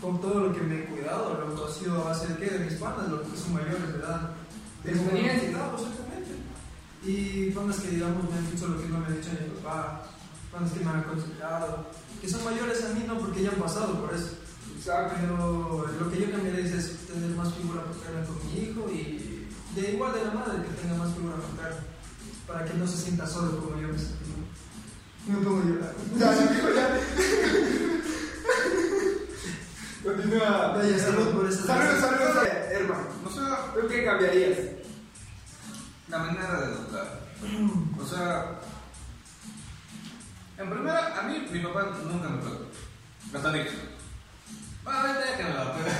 [0.00, 2.58] con todo lo que me he cuidado, lo que ha sido a de qué?
[2.58, 4.30] De mis panas, los que son mayores de edad.
[4.84, 5.50] De experiencia.
[5.50, 6.32] Claro, exactamente.
[7.02, 10.02] Y panas que, digamos, me han dicho lo que no me ha dicho mi papá,
[10.52, 11.86] panas que me han aconsejado,
[12.20, 14.36] que son mayores a mí, no porque ya han pasado por eso.
[14.76, 15.16] Exacto.
[15.18, 19.92] Pero lo que yo cambiaría es tener más figura paterna con mi hijo y de
[19.94, 21.82] igual de la madre que tenga más figura paterna,
[22.46, 24.30] para que no se sienta solo como yo me sentí.
[25.26, 25.94] Me pongo a llorar.
[26.18, 27.00] Ya, ya, dijo, ya.
[30.04, 30.72] Continúa.
[30.76, 33.06] Vaya, salud por esa- Saludos, saludos, hermano.
[33.26, 34.58] O sea, ¿Tú qué cambiarías?
[36.08, 37.20] la manera de educar.
[37.98, 38.44] O sea,
[40.58, 42.66] en primera, a mí mi papá nunca me pegó.
[43.32, 43.70] Me está dicho.
[44.84, 45.92] Vete, que me la pega.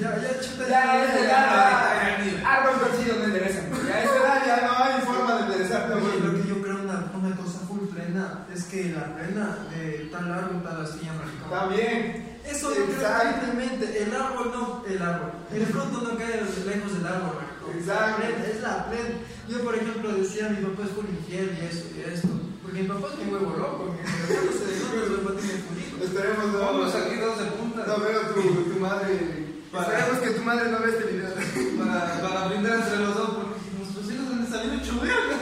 [0.00, 2.50] Ya, chuta, Ya, ya, ya, ya.
[2.50, 3.60] árbol torcido no endereza.
[3.86, 5.92] Ya esa edad ya no hay forma de enderezar.
[5.92, 7.86] Oye, lo que yo creo una, una cosa full
[8.28, 11.50] plena es que la plena de tal árbol, tal astilla, maricón.
[11.50, 12.38] También.
[12.44, 17.36] Eso yo creo el árbol no, el árbol, el fruto no cae lejos del árbol,
[17.36, 17.78] maricón.
[17.78, 18.22] Exacto.
[18.48, 19.14] Es la plena.
[19.48, 22.28] Yo, por ejemplo, decía, mi papá es full infiel y eso y esto.
[22.62, 25.56] Porque mi papá es mi huevo loco, mi papá se de novio, mi papá tiene
[25.64, 26.04] fulito.
[26.04, 27.84] Esperemos no, Vamos aquí dos de punta.
[27.86, 29.12] no veo tu, tu madre.
[29.68, 31.30] Esperemos que tu madre no vea este video.
[31.78, 35.32] Para, para brindar entre los dos, porque nuestros hijos han salido chuleando.
[35.36, 35.37] Y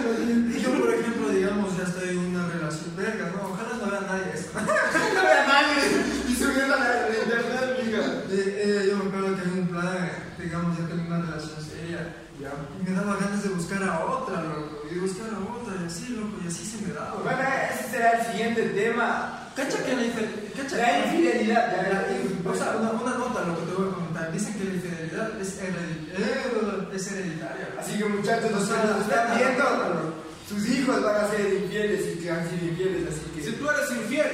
[3.06, 3.48] verga, ¿no?
[3.50, 4.58] Ojalá no vea nadie esto.
[5.14, 5.82] No vea nadie.
[6.28, 8.02] Y subiendo a la internet, mija.
[8.30, 12.00] Eh, eh, yo me acuerdo que en un plan, digamos, ya tenía una relación seria,
[12.40, 15.86] ya, y me daba ganas de buscar a otra, loco, y buscar a otra, y
[15.86, 17.22] así, loco, y así se me daba.
[17.22, 17.40] Bueno,
[17.72, 19.42] ese será el siguiente tema.
[19.54, 20.68] Cacha que la infidelidad.
[20.76, 22.50] La infidelidad, ya.
[22.50, 24.32] O sea, una, una nota lo que te voy a comentar.
[24.32, 27.68] Dicen que la infidelidad es, eh, es hereditaria.
[27.78, 30.15] Así que muchachos, nos están viendo,
[30.48, 33.68] sus hijos van a ser infieles y que han sido infieles, así Si que tú
[33.68, 34.30] eres infiel,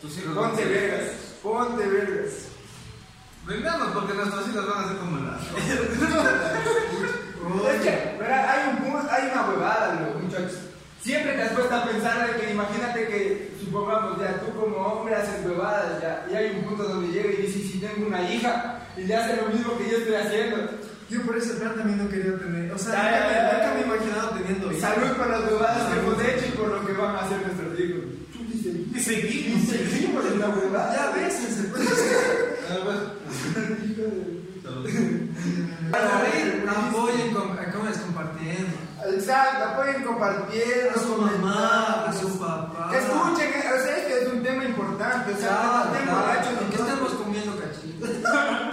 [0.00, 1.08] tus hijos ponte vergas,
[1.42, 2.32] ponte vergas.
[3.46, 5.38] Brindamos porque nuestros hijos van a ser como la.
[7.42, 7.86] Es.
[7.86, 10.58] Hay, un, hay una huevada, loco, muchachos.
[11.02, 15.16] Siempre te has puesto a pensar de que imagínate que, supongamos, ya tú como hombre
[15.16, 18.86] haces huevadas, ya, y hay un punto donde llega y dice, si tengo una hija,
[18.96, 20.56] y le hace lo mismo que yo estoy haciendo.
[21.12, 22.72] Yo por ese plan también no quería tener.
[22.72, 24.80] O sea, nunca, me- me he imaginado teniendo hijos.
[24.80, 28.04] Salud por huevadas que hemos hecho y por lo que van a hacer nuestros hijos.
[28.94, 29.68] Y seguimos.
[29.68, 30.94] seguimos en la huevada.
[30.94, 31.88] Ya bésense, pues.
[32.70, 32.98] A ver.
[34.62, 34.88] Salud.
[35.92, 37.98] Apoyen, com- ¿cómo es?
[37.98, 38.70] Compartiendo.
[39.14, 40.90] Exacto, apoyen compartiendo.
[40.94, 42.90] A su mamá, a su papá.
[42.96, 46.62] Escuchen, eh, o sea, este es un tema importante, o sea, no estén borrachos ¿Por
[46.64, 46.92] ni qué cosas.
[46.94, 48.10] estamos comiendo cachitos?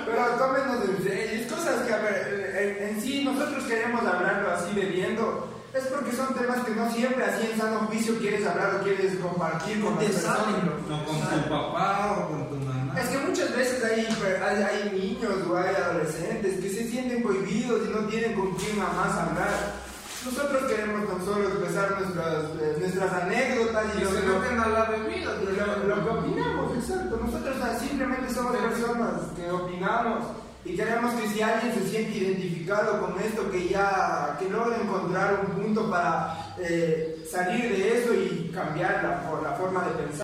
[0.06, 4.52] Pero tómenos en serio, es cosas que, a ver, en, en sí nosotros queremos hablarlo
[4.52, 5.48] así bebiendo.
[5.74, 9.16] Es porque son temas que no siempre así en sano juicio quieres hablar o quieres
[9.20, 10.48] compartir con las personas.
[10.90, 13.00] No con tu papá o con tu mamá.
[13.00, 14.08] Es que muchas veces hay,
[14.42, 18.80] hay, hay niños o hay adolescentes que se sienten cohibidos y no tienen con quién
[18.80, 19.78] más hablar.
[20.26, 24.68] Nosotros queremos tan solo expresar nuestras, eh, nuestras anécdotas y Y lo, se lo- a
[24.68, 25.32] la bebida.
[25.36, 27.20] lo- lo que opinamos, exacto.
[27.24, 30.26] Nosotros ah, simplemente somos personas que opinamos
[30.70, 35.44] y queremos que si alguien se siente identificado con esto, que ya que logre encontrar
[35.48, 40.24] un punto para eh, salir de eso y cambiar la, la forma de pensar.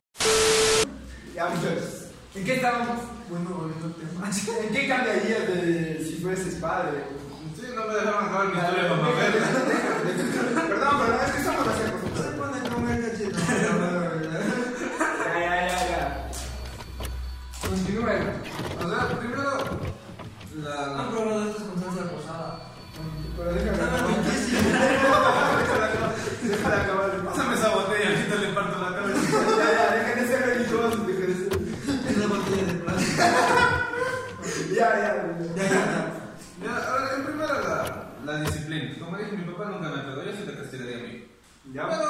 [1.33, 2.09] Ya, muchachos.
[2.35, 2.87] ¿En qué estamos?
[3.27, 4.29] Bueno, volviendo al tema.
[4.67, 7.03] ¿En qué cambiarías de si fueses padre?
[7.55, 9.09] Sí, no me dejaron acabar mi historia, mamá.
[10.67, 11.43] Perdón, perdón, es que
[20.85, 21.09] ¿Han La.
[21.09, 22.59] probado estas con salsa rosada?
[23.37, 24.05] Pero déjame acabar.
[26.45, 27.09] Déjame acabar.
[27.25, 29.19] Pásame esa botella, ahorita le parto la cabeza.
[29.57, 31.53] Ya, ya, dejen de religiosos, dejen de ser.
[32.09, 33.23] Es la botella de plástico.
[34.75, 35.09] Ya, ya.
[35.55, 35.71] Ya, ya,
[36.63, 36.73] ya.
[37.15, 37.75] En primera la,
[38.25, 38.85] la disciplina.
[38.99, 41.13] Como dije, mi papá nunca me pegó, yo sí te castigaría a mí.
[41.73, 41.83] Ya.
[41.89, 42.07] Pero.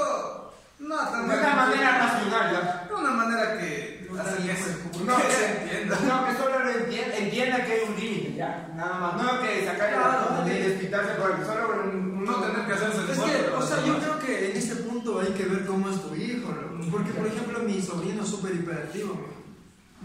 [0.79, 2.61] No, De tan una manera racional, ya.
[2.88, 4.07] De una manera que.
[4.11, 5.03] No, que de se- puta.
[5.05, 5.95] No, que se que, entienda.
[6.07, 8.74] no, que solo lo entienda, entienda que hay un límite, ya.
[8.76, 9.24] Nada más.
[9.24, 13.02] No que sacarle la Claro, punta y desquitarse por el solo No tener que hacerse
[13.02, 15.89] el Es que, o sea, yo creo que en este punto hay que ver cómo
[15.89, 16.91] es tu hijo, ¿no?
[16.91, 19.45] Porque, por ejemplo, mi sobrino es súper hiperactivo, ¿no?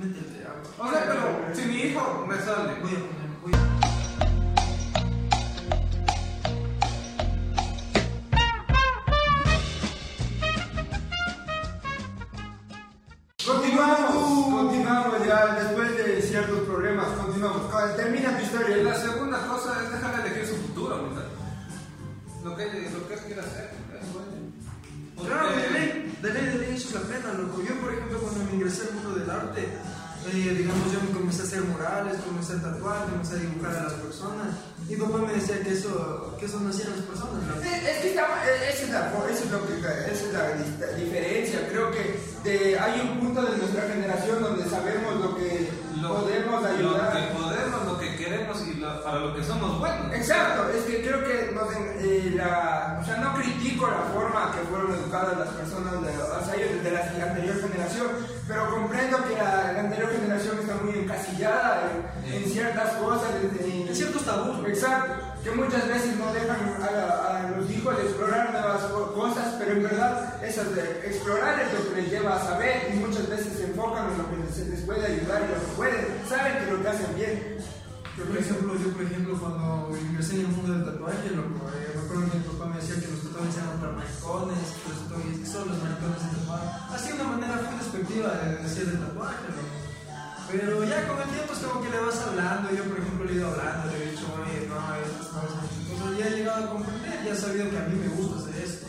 [0.05, 0.62] Métete agua.
[0.79, 2.81] O sea, pero si mi hijo me sale.
[2.81, 3.19] Voy a...
[17.97, 18.77] Termina tu Y historia.
[18.79, 21.23] la segunda cosa es dejarle elegir su futuro, mira.
[22.45, 23.71] Lo que, lo que él quiera hacer.
[25.27, 27.61] Claro, de ley, de ley, de ley, eso es la pena, loco.
[27.62, 29.61] Yo, por ejemplo, cuando me ingresé al mundo del arte,
[30.33, 33.83] eh, digamos, yo me comencé a hacer murales, comencé a tatuar, comencé a dibujar a
[33.85, 34.49] las personas.
[34.88, 37.37] Mi papá me decía que eso, que eso no hacían las personas.
[37.62, 40.33] Es es que estamos, eh, esa es, la, fo- eso es lo que, esa es
[40.33, 41.69] la diferencia.
[41.69, 45.69] Creo que de- hay un punto de nuestra generación donde sabemos lo que
[46.01, 47.12] lo, podemos Lo ayudar.
[47.12, 50.14] que podemos, lo que queremos y lo- para lo que somos buenos.
[50.14, 51.68] Exacto, es que creo que nos
[52.01, 56.44] eh, la, o sea, no critico la forma que fueron educadas las personas de, o
[56.44, 58.07] sea, de la anterior generación,
[58.46, 61.90] pero comprendo que la, la anterior generación está muy encasillada
[62.25, 66.90] en, en ciertas cosas, en, en- ciertos tabús, Exacto, que muchas veces no dejan a,
[66.92, 71.59] la- a los hijos de explorar nuevas co- cosas, pero en verdad esas de explorar
[71.61, 74.53] es lo que les lleva a saber y muchas veces se enfocan en lo que
[74.53, 77.57] se les puede ayudar y lo que pueden, saben que lo que hacen bien.
[78.18, 81.94] Yo, por ejemplo, yo, por ejemplo, cuando ingresé en el mundo del tatuaje, loco, eh,
[81.94, 84.99] me acuerdo que mi papá me decía que los tatuajes eran para maricones, que los
[85.07, 86.68] tatuajes solo los maricones se tatuaban.
[86.90, 89.75] Así una manera muy despectiva de decir del tatuaje, loco.
[90.51, 93.31] Pero ya con el tiempo es como que le vas hablando, yo por ejemplo le
[93.31, 95.62] he ido hablando, le he dicho, oye, no, estas cosas,
[96.18, 98.87] ya he llegado a comprender, ya he sabido que a mí me gusta hacer esto.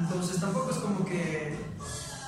[0.00, 1.52] Entonces tampoco es como que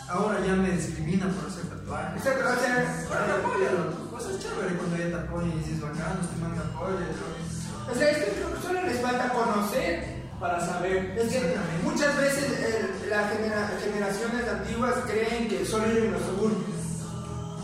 [0.06, 1.69] ahora ya me discriminan por hacer.
[2.16, 3.94] Exacto, o sea, Ahora me apoyan.
[4.10, 7.00] Pues es chévere cuando ella te apoya y dices bacán, este man me apoya.
[7.10, 11.18] yo- O sea, es que creo que solo les falta conocer para saber.
[11.18, 16.18] Es que muchas veces eh, las genera- generaciones antiguas creen que solo ir en lo
[16.20, 16.54] seguro.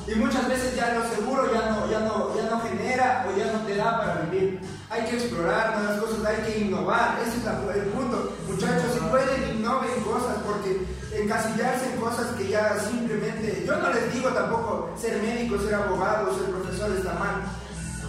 [0.09, 3.53] Y muchas veces ya lo seguro ya no, ya, no, ya no genera o ya
[3.53, 4.61] no te da para vivir.
[4.89, 7.19] Hay que explorar nuevas cosas, hay que innovar.
[7.27, 8.33] Ese es la- el punto.
[8.49, 10.87] Muchachos, si pueden, innoven cosas porque
[11.23, 13.65] encasillarse en cosas que ya simplemente...
[13.67, 17.43] Yo no les digo tampoco ser médico, ser abogado, ser profesor está mal.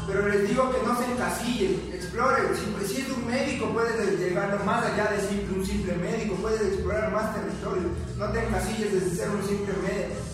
[0.08, 2.46] Pero les digo que no se encasillen, exploren.
[2.56, 6.62] Si, si es un médico, puedes llegar más allá de simple, un simple médico, puedes
[6.62, 7.90] explorar más territorio.
[8.18, 9.74] No te encasilles de ser un simple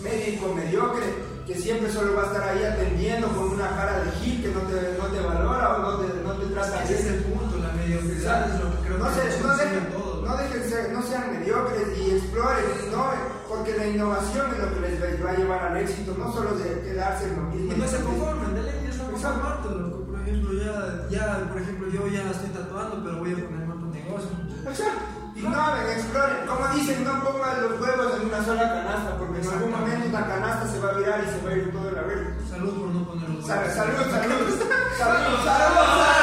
[0.04, 4.44] médico mediocre que siempre solo va a estar ahí atendiendo con una cara de gil
[4.44, 7.16] que no te, no te valora o no te, no te trata Ese es bien.
[7.16, 10.03] el punto, la mediocridad es lo que creo No, que nos no todo.
[10.26, 14.80] No dejen ser, no sean mediocres y exploren, innoven, porque la innovación es lo que
[14.82, 17.74] les va- a llevar al éxito, no solo de quedarse en lo mismo.
[17.74, 19.12] Y no se conformen, de ley ya se Exacto.
[19.12, 20.04] conformarte, loco.
[20.12, 23.88] Por ejemplo, ya, ya, por ejemplo, yo ya estoy tatuando, pero voy a poner otro
[23.88, 24.30] negocio.
[24.68, 25.02] Exacto.
[25.36, 26.46] Innoven, exploren.
[26.48, 30.28] Como dicen, no pongan los huevos en una sola canasta, porque en algún momento la
[30.28, 32.36] canasta se va a virar y se va a ir todo la verga.
[32.50, 33.76] Salud por no poner los Salud, huevos.
[33.76, 34.62] salud, salud.
[34.98, 36.23] Salud, salud.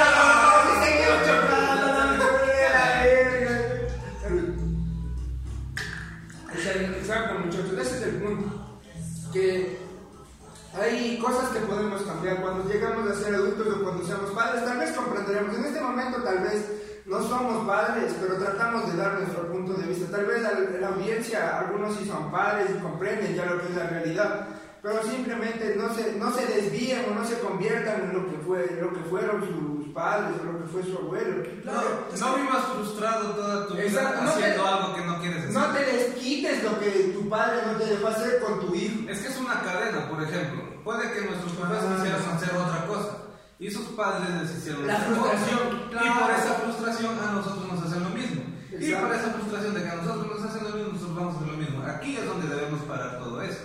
[11.81, 14.65] Podemos cambiar cuando llegamos a ser adultos o cuando seamos padres.
[14.65, 15.57] Tal vez comprenderemos.
[15.57, 16.67] En este momento, tal vez
[17.07, 20.11] no somos padres, pero tratamos de dar nuestro punto de vista.
[20.15, 23.75] Tal vez la, la audiencia, algunos sí son padres y comprenden ya lo que es
[23.77, 24.47] la realidad.
[24.83, 28.79] Pero simplemente no se, no se desvíen o no se conviertan en lo que, fue,
[28.81, 31.43] lo que fueron sus padres o lo que fue su abuelo.
[31.65, 31.73] No,
[32.19, 35.53] no vivas frustrado toda tu vida Exacto, no haciendo te- algo que no quieres hacer.
[35.53, 39.11] No te desquites lo que tu padre no te dejó hacer con tu hijo.
[39.11, 40.70] Es que es una cadena, por ejemplo.
[40.85, 43.11] Puede que nuestros papás Ah, quisieran hacer otra cosa
[43.59, 45.87] y sus padres les hicieron La frustración, cosa.
[45.87, 46.21] Y claro.
[46.21, 48.43] por esa frustración a nosotros nos hacen lo mismo.
[48.73, 49.07] Y Exacto.
[49.07, 51.49] por esa frustración de que a nosotros nos hacen lo mismo, nosotros vamos a hacer
[51.53, 51.83] lo mismo.
[51.87, 53.61] Aquí es donde debemos parar todo eso.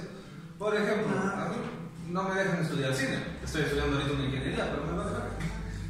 [0.60, 1.46] Por ejemplo, Ah.
[1.46, 1.56] a mí
[2.12, 3.24] no me dejan estudiar cine.
[3.44, 5.30] Estoy estudiando ahorita una ingeniería, pero me va a dejar.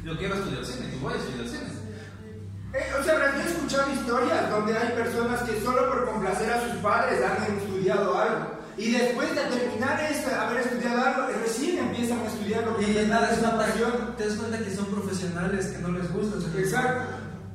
[0.04, 1.70] Yo quiero estudiar cine y voy a estudiar cine.
[2.74, 6.60] Eh, o sea, yo he escuchado historias donde hay personas que solo por complacer a
[6.62, 8.56] sus padres han estudiado algo.
[8.78, 13.06] Y después de terminar eso, haber estudiado algo, recién empiezan a estudiar lo que Y
[13.06, 14.14] nada, es una pasión.
[14.18, 16.36] te das cuenta que son profesionales que no les gusta.
[16.58, 17.04] Exacto.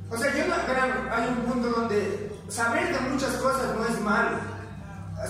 [0.09, 4.01] O sea, yo no, verán, hay un punto donde saber de muchas cosas no es
[4.01, 4.37] malo.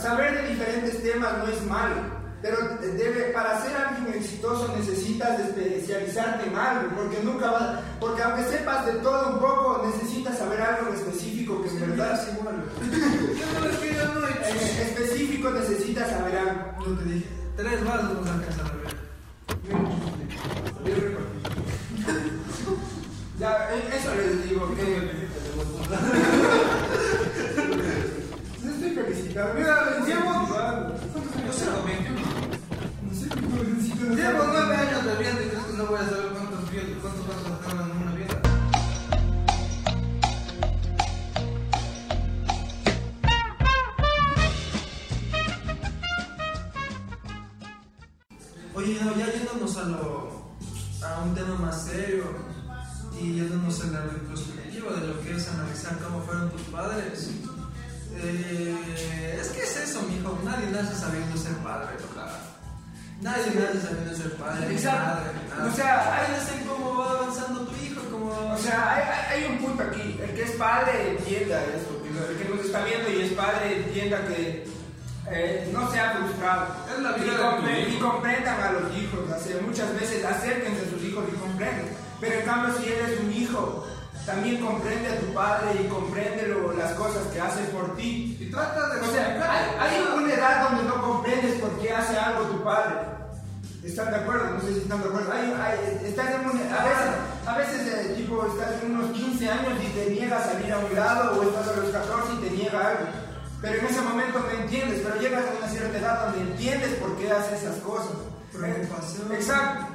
[0.02, 2.21] Saber de diferentes temas no es malo.
[2.42, 8.44] Pero debe, para ser alguien exitoso necesitas especializarte en algo, porque nunca vas, porque aunque
[8.46, 12.64] sepas de todo un poco, necesitas saber algo en específico que en verdad es igual.
[12.82, 14.82] No, es que yo no he en hecho.
[14.82, 16.86] específico necesitas saber algo.
[16.86, 18.92] Yo te dije, tres balas nos alcanzan a ver.
[23.40, 25.30] Ya, eh, eso les digo que.
[28.64, 29.54] No estoy felicitando.
[29.56, 31.01] Mira, llevo.
[103.62, 107.16] Pero en ese momento no entiendes, pero llegas a una cierta edad donde entiendes por
[107.18, 108.18] qué hace esas cosas.
[108.52, 109.32] Preocupación.
[109.32, 109.86] Exacto.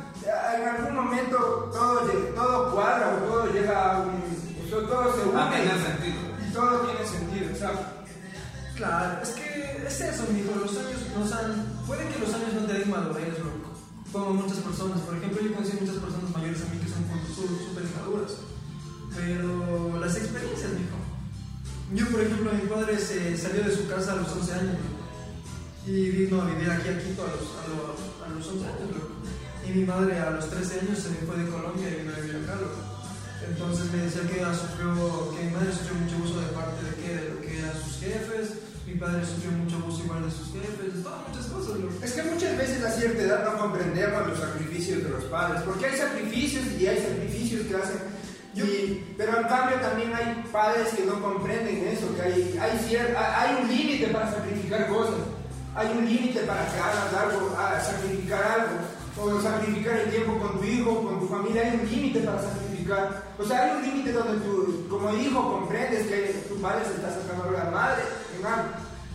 [0.56, 1.36] en algún momento
[1.72, 2.00] todo,
[2.34, 4.22] todo cuadra o todo llega a un.
[4.70, 5.42] todo se une.
[5.42, 6.20] A tener sentido.
[6.48, 7.86] Y todo tiene sentido, exacto.
[8.76, 10.54] Claro, es que es eso, mijo.
[10.60, 11.66] Los años nos han.
[11.86, 13.74] Puede que los años no te den madurez, loco.
[14.12, 15.00] Como muchas personas.
[15.00, 17.02] Por ejemplo, yo conocí muchas personas mayores a mí que son
[17.34, 18.32] súper inmaduras.
[19.16, 21.05] Pero las experiencias, mijo.
[21.94, 24.76] Yo, por ejemplo, mi padre salió de su casa a los 11 años.
[25.86, 28.90] Y vino a vivir aquí a Quito a los, a los, a los 11 años.
[29.62, 32.18] Y mi madre a los 13 años se me fue de Colombia y vino a
[32.18, 32.58] vivir acá.
[33.46, 37.14] Entonces me decía que, sufrió, que mi madre sufrió mucho abuso de parte de, qué,
[37.14, 41.02] de lo que eran sus jefes, mi padre sufrió mucho abuso igual de sus jefes,
[41.02, 41.78] todas muchas cosas.
[42.02, 45.86] Es que muchas veces a cierta edad no comprendemos los sacrificios de los padres, porque
[45.86, 48.15] hay sacrificios y hay sacrificios que hacen.
[48.64, 53.14] Y- pero en cambio también hay padres que no comprenden eso, que hay, hay, cier-
[53.16, 55.14] hay un límite para sacrificar cosas,
[55.74, 58.76] hay un límite para que hagas algo, a sacrificar algo,
[59.18, 63.22] o sacrificar el tiempo con tu hijo, con tu familia, hay un límite para sacrificar.
[63.38, 67.10] O sea, hay un límite donde tú, como hijo, comprendes que tu padre se está
[67.10, 68.02] sacando la madre
[68.44, 68.68] algo.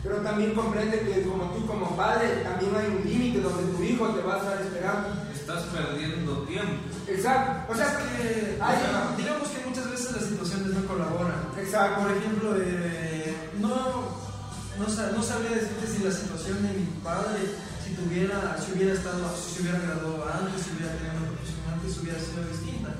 [0.03, 4.07] Pero también comprende que como tú como padre también hay un límite donde tu hijo
[4.09, 5.09] te va a estar esperando.
[5.41, 6.85] Estás perdiendo tiempo.
[7.07, 7.73] Exacto.
[7.73, 8.77] O sea, que, hay,
[9.17, 11.49] digamos que muchas veces las situaciones no colaboran.
[11.57, 12.03] Exacto.
[12.03, 14.05] Por ejemplo, eh, no,
[14.77, 17.41] no, no sabría decirte si la situación de mi padre,
[17.83, 21.97] si tuviera, si hubiera estado, si hubiera graduado antes, si hubiera tenido una profesión antes,
[21.97, 22.93] hubiera sido distinta.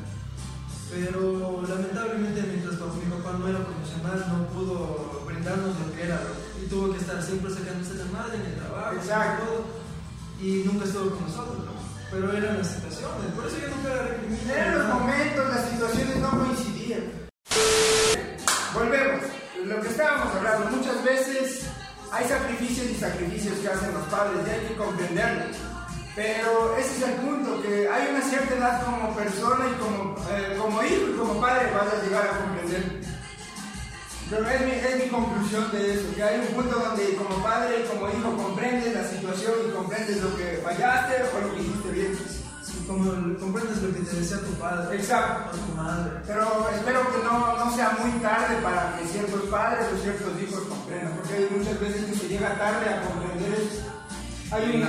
[0.90, 6.20] Pero lamentablemente mientras mi papá no era profesional, no pudo brindarnos lo que era
[6.58, 9.44] y tuvo que estar siempre sacándose la madre en el trabajo, Exacto.
[9.46, 9.82] y todo,
[10.42, 11.71] y nunca estuvo con nosotros.
[12.12, 14.54] Pero eran las situaciones, por eso yo nunca la recrimino.
[14.54, 17.04] en los momentos las situaciones no coincidían.
[18.74, 19.22] Volvemos.
[19.66, 21.66] Lo que estábamos hablando, muchas veces
[22.12, 25.44] hay sacrificios y sacrificios que hacen los padres y hay que comprenderlo.
[26.14, 30.58] Pero ese es el punto, que hay una cierta edad como persona y como, eh,
[30.60, 33.02] como hijo y como padre vas a llegar a comprender.
[34.32, 37.84] Pero es mi, es mi conclusión de eso, que hay un punto donde como padre
[37.84, 41.92] y como hijo comprendes la situación y comprendes lo que fallaste o lo que hiciste
[41.92, 42.16] bien.
[42.16, 45.52] Y como comprendes lo que te decía tu padre, Exacto.
[45.52, 46.12] o tu madre.
[46.26, 50.62] Pero espero que no, no sea muy tarde para que ciertos padres o ciertos hijos
[50.64, 53.84] comprendan, porque hay muchas veces que se llega tarde a comprender eso.
[54.56, 54.84] Hay un.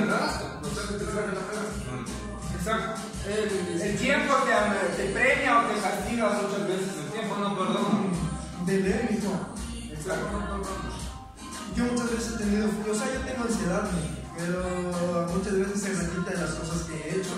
[2.55, 3.02] Exacto.
[3.26, 6.94] El, el tiempo te, te premia o te castiga muchas veces.
[6.94, 8.12] El tiempo no perdona.
[8.66, 9.18] De leer.
[11.77, 13.88] Yo muchas veces he tenido, o sea, yo tengo ansiedad,
[14.37, 17.31] pero muchas veces se repiten las cosas que he hecho.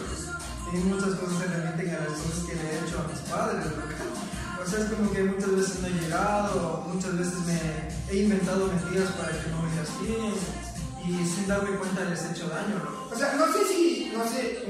[0.72, 3.66] Y muchas cosas se remiten a las cosas que le he hecho a mis padres.
[3.66, 3.84] ¿no?
[4.64, 7.60] O sea, es como que muchas veces no he llegado, muchas veces me
[8.08, 10.32] he inventado mentiras para que no me castiguen
[11.04, 12.80] y sin darme cuenta les he hecho daño.
[12.82, 13.14] ¿no?
[13.14, 14.64] O sea, no sé si, no sé.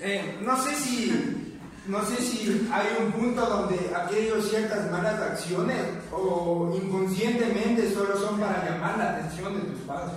[0.00, 5.76] Eh, no sé si, no sé si hay un punto donde aquellos ciertas malas acciones
[6.12, 10.12] o inconscientemente solo son para llamar la atención de tus padres.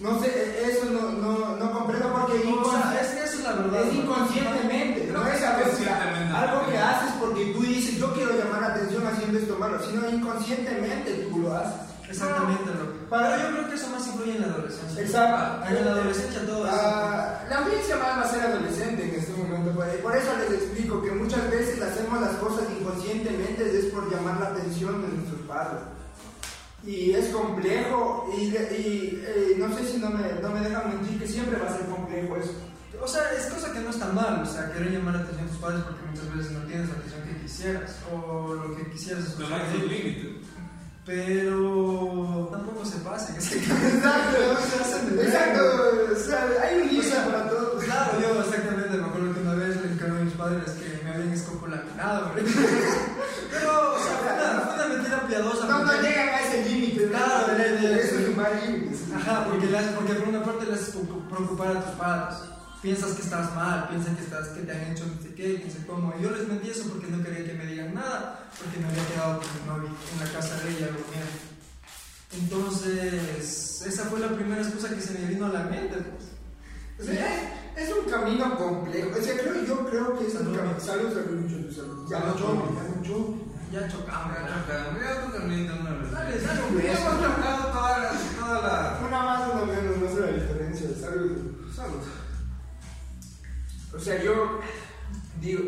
[0.00, 3.44] No sé, eso no, no, no comprendo porque O sea, inconsci- es que eso es
[3.44, 3.86] la verdad.
[3.86, 4.02] es ¿no?
[4.02, 8.62] inconscientemente, no es a veces inconscientemente, algo que haces porque tú dices yo quiero llamar
[8.62, 11.91] la atención haciendo esto malo, sino inconscientemente tú lo haces.
[12.12, 12.70] Exactamente.
[13.08, 15.02] Para- Pero yo creo que eso más influye en la adolescencia.
[15.02, 15.66] Exacto.
[15.68, 16.64] En la adolescencia todo.
[16.68, 19.72] Ah, la audiencia más va a ser adolescente en este momento.
[19.72, 24.48] Por, eso les explico que muchas veces hacemos las cosas inconscientemente es por llamar la
[24.48, 25.82] atención de nuestros padres.
[26.84, 31.18] Y es complejo y, y, eh, no sé si no me, no me dejan mentir
[31.20, 32.52] que siempre va a ser complejo eso.
[33.00, 35.50] O sea, es cosa que no está mal, o sea, querer llamar la atención a
[35.50, 39.24] tus padres porque muchas veces no tienes la atención que quisieras o lo que quisieras
[39.24, 40.41] es Pero hay sus límites.
[41.04, 44.38] Pero tampoco se pase, que se Exacto,
[44.70, 45.60] se hacen de exacto.
[46.12, 47.78] O sea, hay un O límite sea, para todo.
[47.78, 51.10] Claro, yo exactamente me acuerdo que una vez le encargué a mis padres que me
[51.10, 52.44] habían escopulaminado, hombre.
[53.50, 55.66] Pero, o sea, fue una, mentira piadosa.
[55.66, 57.08] No, llegan a ese límite.
[57.08, 58.96] Claro, de- de- de- eso es un mal límite.
[59.16, 62.38] Ajá, porque, porque por una parte le haces preocu- preocupar a tus padres.
[62.82, 65.70] Piensas que estás mal, piensan que, estás, que te han hecho no sé qué, no
[65.72, 66.12] sé cómo.
[66.18, 69.06] Y yo les mentí eso porque no quería que me digan nada, porque me había
[69.06, 71.52] quedado con mi novia en la casa de ella durmiendo.
[72.32, 75.96] Entonces, esa fue la primera excusa que se me vino a la mente.
[75.96, 76.24] Pues.
[76.98, 77.14] O sea,
[77.76, 79.10] es, es un camino complejo.
[79.16, 80.80] O sea, creo, yo creo que es un camino.
[80.80, 82.10] Salud, salud, mucho, salud.
[82.10, 83.52] Ya no ya no.
[83.70, 84.34] Ya chocamos.
[84.34, 84.58] Ya ya.
[84.58, 85.00] chocamos.
[85.00, 86.10] Ya tú también te una vez.
[86.10, 87.00] Dale, dale, un Ya beso.
[87.06, 88.10] hemos chocado toda la.
[88.40, 89.06] Toda la...
[89.06, 90.88] Una más, una menos, no sé la diferencia.
[91.00, 91.38] Salud.
[91.76, 92.21] Salud.
[94.02, 94.58] O sea, yo
[95.40, 95.62] digo,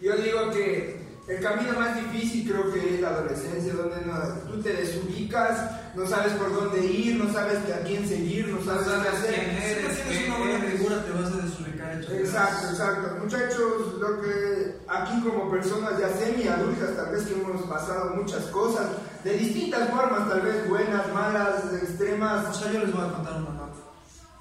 [0.00, 4.62] yo digo que el camino más difícil creo que es la adolescencia, donde no- tú
[4.62, 9.02] te desubicas no sabes por dónde ir, no sabes a quién seguir, no sabes, sabes
[9.02, 9.34] qué hacer.
[9.34, 12.00] quién Si eres, no tienes qué una buena figura, te vas a desubicar.
[12.20, 13.16] Exacto, exacto.
[13.24, 18.86] Muchachos, lo que aquí como personas ya semi-adultas, tal vez que hemos pasado muchas cosas,
[19.24, 22.56] de distintas formas, tal vez buenas, malas, O extremas.
[22.56, 23.59] sea, yo les voy a contar una.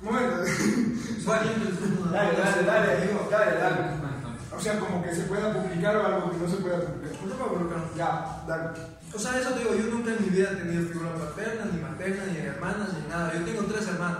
[0.02, 0.32] Bueno,
[2.12, 3.28] Dale, dale, dale, amigo.
[3.30, 4.00] dale, dale.
[4.56, 7.14] O sea, como que se pueda publicar o algo que no se pueda publicar.
[7.28, 7.96] No.
[7.96, 8.80] Ya, dale.
[9.14, 11.82] O sea, eso te digo, yo nunca en mi vida he tenido figura paterna, ni
[11.82, 13.34] materna, ni hermanas, ni nada.
[13.34, 14.20] Yo tengo tres hermanas.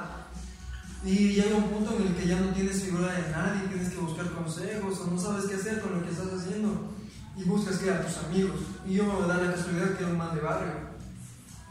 [1.06, 4.00] Y llega un punto en el que ya no tienes figura de nadie, tienes que
[4.00, 6.92] buscar consejos o no sabes qué hacer con lo que estás haciendo.
[7.38, 8.60] Y buscas que a tus amigos.
[8.86, 10.89] Y yo da la casualidad que era un man de barrio.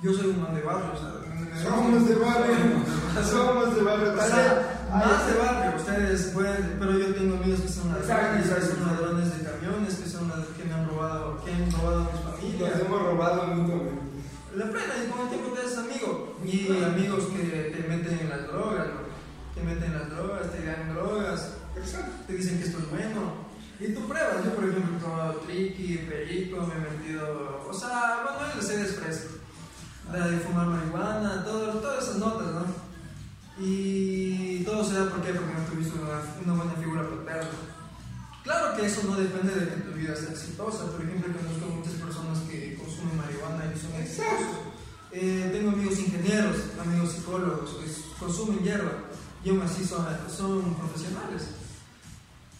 [0.00, 1.12] Yo soy un man de barrio, o sea,
[1.70, 2.54] Somos de barrio.
[3.28, 4.12] Somos de barrio.
[4.14, 8.60] O sea, más de barrio, ustedes pueden, pero yo tengo amigos que son ladrones, que
[8.62, 12.12] son ladrones de camiones, que son lad- que me han robado, que han robado a
[12.12, 12.80] mis Nos familias.
[12.80, 14.02] hemos robado mutuamente.
[14.54, 16.36] La plena, y con el tiempo te haces amigo.
[16.44, 17.42] Y amigos que
[17.74, 19.08] te meten en las drogas, bro.
[19.54, 22.12] Te meten en las drogas, te dan drogas, Exacto.
[22.28, 23.48] te dicen que esto es bueno.
[23.80, 28.22] Y tú pruebas, yo por ejemplo he tomado triqui, perico, me he metido, o sea,
[28.24, 29.34] bueno, él se fresco.
[30.12, 32.64] De fumar marihuana, todo, todas esas notas, ¿no?
[33.60, 35.32] Y todo se da ¿por qué?
[35.32, 37.50] porque no tuviste una, una buena figura paterna.
[38.42, 40.90] Claro que eso no depende de que tu vida sea exitosa.
[40.92, 44.68] Por ejemplo, conozco muchas personas que consumen marihuana y son exitosos.
[45.12, 48.92] Eh, tengo amigos ingenieros, amigos psicólogos que consumen hierba
[49.44, 51.48] y aún así son, son profesionales.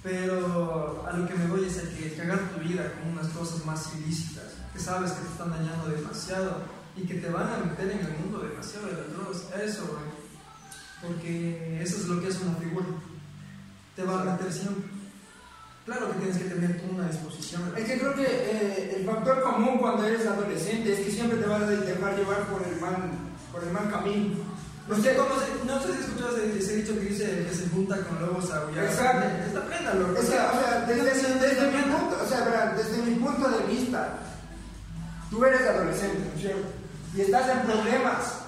[0.02, 3.64] Pero a lo que me voy es a que cagar tu vida con unas cosas
[3.64, 7.90] más ilícitas, que sabes que te están dañando demasiado y que te van a meter
[7.90, 9.44] en el mundo demasiado de las drogas.
[9.62, 10.18] Eso, güey.
[11.02, 12.86] Porque eso es lo que es una figura.
[13.96, 14.84] Te va a meter siempre.
[15.86, 17.62] Claro que tienes que tener tú una disposición.
[17.76, 21.46] Es que creo que eh, el factor común cuando eres adolescente es que siempre te
[21.46, 22.96] vas a dejar llevar por el mal,
[23.52, 24.36] por el mal camino.
[24.88, 27.96] No sé, cómo se- no sé si escuchas ese, dicho que dice que se junta
[28.04, 28.64] con lobos a.
[28.84, 29.26] Exacto.
[29.46, 30.18] Está plena, loco.
[30.18, 34.18] O sea, o sea, desde, mi punto, o sea, desde mi punto de vista,
[35.30, 36.68] tú eres adolescente, ¿no es cierto?
[37.18, 38.44] Y estás en problemas.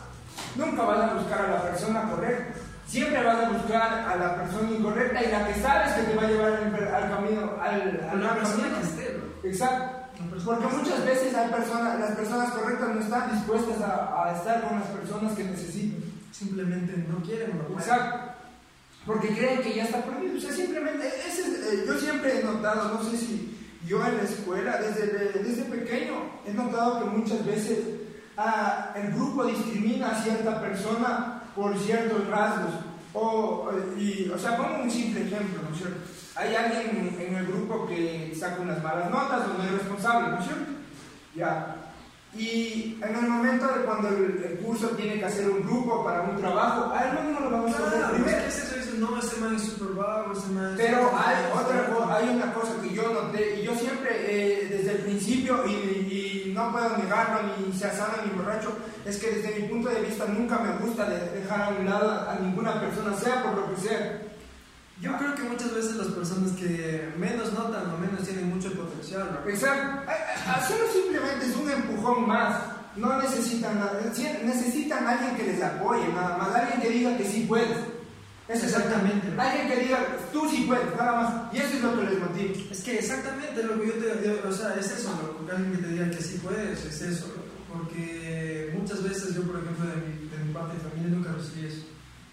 [0.54, 2.54] Nunca vas a buscar a la persona correcta.
[2.86, 6.22] Siempre vas a buscar a la persona incorrecta y la que sabes que te va
[6.22, 8.78] a llevar al, camino, al, A al la persona camino.
[8.78, 9.20] que esté.
[9.42, 9.96] Exacto.
[10.44, 14.62] Porque que muchas veces hay personas, las personas correctas no están dispuestas a, a estar
[14.62, 16.04] con las personas que necesitan.
[16.30, 17.76] Simplemente no quieren, bro.
[17.76, 18.18] Exacto.
[19.04, 20.38] Porque creen que ya está prohibido.
[20.38, 24.16] O sea, simplemente, ese es, eh, yo siempre he notado, no sé si yo en
[24.16, 27.78] la escuela, desde, desde pequeño, he notado que muchas veces
[28.40, 32.74] ah, el grupo discrimina a cierta persona por ciertos rasgos.
[33.12, 36.00] O, y, o sea, pongo un simple ejemplo, ¿no es cierto?
[36.36, 40.38] Hay alguien en el grupo que saca unas malas notas o no es responsable, ¿no
[40.38, 40.72] es cierto?
[41.34, 41.76] Ya.
[42.36, 46.22] Y en el momento de cuando el, el curso tiene que hacer un grupo para
[46.22, 48.38] un trabajo, a él no, lo vamos a hacer primero.
[48.98, 53.12] no, ese man es súper vago, ese man Pero hay otra hay una cosa yo
[53.14, 55.70] noté, y yo siempre, eh, desde el principio, y,
[56.48, 58.72] y no puedo negarlo, ni sea sano ni borracho,
[59.04, 62.28] es que desde mi punto de vista nunca me gusta de- dejar a un lado
[62.28, 64.22] a ninguna persona, sea por lo que sea.
[65.00, 69.30] Yo creo que muchas veces las personas que menos notan o menos tienen mucho potencial,
[69.42, 69.50] bro.
[69.50, 70.10] Exacto.
[70.10, 72.60] A- a- Hacerlo simplemente es un empujón más.
[72.96, 73.98] No necesitan nada.
[74.44, 76.54] Necesitan a alguien que les apoye, nada más.
[76.54, 77.78] Alguien que diga que sí puedes.
[78.50, 79.28] Es Exactamente.
[79.38, 81.54] Alguien que diga, tú sí puedes, nada más.
[81.54, 82.54] Y eso es lo que les motiva.
[82.72, 85.76] Es que exactamente lo que yo te yo- o sea, es eso, loco, que alguien
[85.76, 87.40] que te diga que sí puedes, es eso, loco.
[87.72, 91.66] porque muchas veces yo, por ejemplo, de mi, de mi parte de familia nunca recibí
[91.68, 91.84] eso.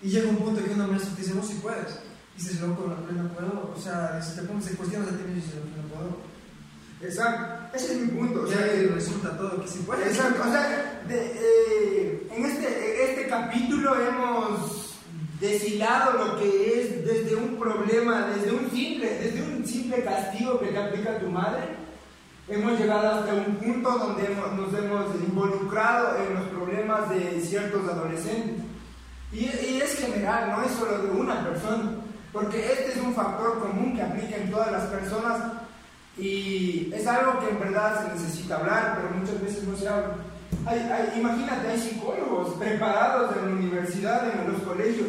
[0.02, 2.00] Y llega un punto que una maestra te dice, vos sí puedes.
[2.36, 3.74] Y dices, loco, la plena puedo.
[3.76, 6.18] O sea, si te pones, se cuestionas a ti mismo y dices, no puedo.
[7.02, 7.78] Exacto.
[7.78, 8.42] Ese es mi punto.
[8.42, 10.08] O Ya sea, que resulta todo que sí puedes.
[10.08, 12.68] Exacto, o sea, de- eh, en, este,
[13.04, 14.97] en este capítulo hemos
[15.40, 20.68] deshilado lo que es desde un problema, desde un simple, desde un simple castigo que
[20.68, 21.64] te aplica tu madre,
[22.48, 27.88] hemos llegado hasta un punto donde hemos- nos hemos involucrado en los problemas de ciertos
[27.88, 28.64] adolescentes.
[29.32, 31.92] Y, y es general, no es solo de una persona,
[32.32, 35.40] porque este es un factor común que aplica en todas las personas
[36.18, 40.16] y es algo que en verdad se necesita hablar, pero muchas veces no se habla.
[40.66, 45.08] Hay, hay- imagínate, hay psicólogos preparados en la universidad, en los colegios,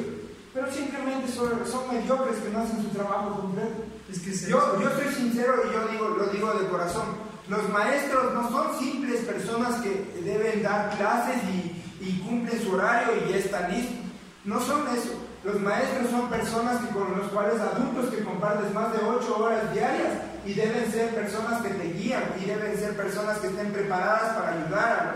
[0.59, 3.85] pero simplemente son, son mediocres que no hacen su trabajo completo.
[4.11, 7.07] Es que Yo, yo soy sincero y yo digo, lo digo de corazón.
[7.49, 13.15] Los maestros no son simples personas que deben dar clases y, y cumplen su horario
[13.25, 13.99] y ya están listos.
[14.45, 15.13] No son eso.
[15.45, 19.73] Los maestros son personas que con los cuales adultos que compartes más de 8 horas
[19.73, 20.13] diarias
[20.45, 24.53] y deben ser personas que te guían y deben ser personas que estén preparadas para
[24.55, 25.15] ayudar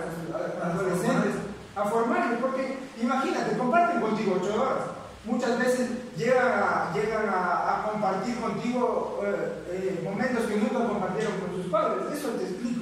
[0.63, 1.35] a los adolescentes,
[1.75, 5.02] a formarles, porque imagínate, comparten contigo ocho horas.
[5.25, 11.55] Muchas veces llegan a, llegan a, compartir contigo eh, eh, momentos que nunca compartieron con
[11.55, 12.19] sus padres.
[12.19, 12.81] Eso te explico.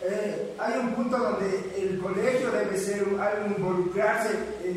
[0.00, 4.30] Eh, hay un punto donde el colegio debe ser algo involucrarse,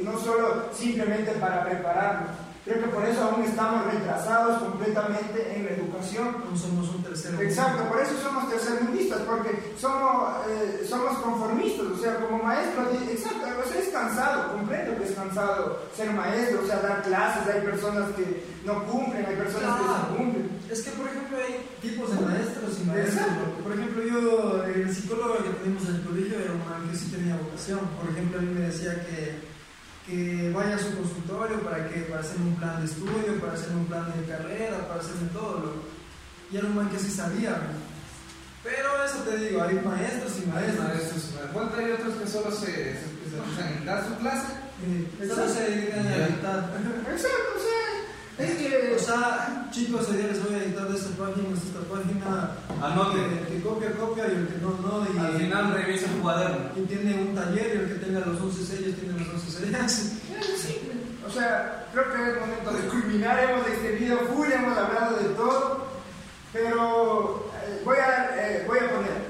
[0.03, 2.48] no solo simplemente para prepararnos.
[2.69, 6.35] Creo que por eso aún estamos retrasados completamente en la educación.
[6.47, 7.41] No somos un tercero.
[7.41, 13.47] Exacto, por eso somos tercermundistas, porque somos, eh, somos conformistas, o sea, como maestro, exacto,
[13.65, 17.61] o sea, es cansado, comprendo que es cansado ser maestro, o sea, dar clases, hay
[17.61, 20.05] personas que no cumplen, hay personas que Claro.
[20.11, 20.49] sí cumplen.
[20.69, 23.15] Es que, por ejemplo, hay tipos de maestros y maestros.
[23.17, 23.63] Exacto.
[23.63, 27.09] Por ejemplo, yo, el psicólogo que teníamos en el colegio era un man que sí
[27.09, 27.79] tenía vocación.
[27.99, 29.57] Por ejemplo, a mí me decía que,
[30.05, 33.69] que vaya a su consultorio para, que, para hacer un plan de estudio, para hacer
[33.71, 35.59] un plan de carrera, para hacerme todo.
[35.59, 35.73] Lo,
[36.51, 37.51] y era un man que sí sabía.
[37.51, 37.89] ¿no?
[38.63, 40.85] Pero eso te digo, hay maestros y maestros.
[40.85, 44.53] Maestros, Bueno, hay otros que solo se, se especializan en dar su clase.
[44.81, 46.15] Eh, Solo se dedican a.
[47.11, 47.68] Exacto, sea,
[48.39, 48.95] es que...
[48.95, 52.51] O sea, chicos, hoy día les voy a editar de esta página, de esta página.
[52.81, 53.19] Anote.
[53.19, 55.07] El que copia, copia y el que no, no.
[55.13, 56.69] Y, Al final revisa el cuaderno.
[56.75, 59.69] y tiene un taller y el que tenga los 11 sellos tiene los 11 sellos.
[61.29, 65.85] O sea, creo que es momento de culminar, hemos extendido full, hemos hablado de todo,
[66.51, 69.29] pero eh, voy, a, eh, voy a poner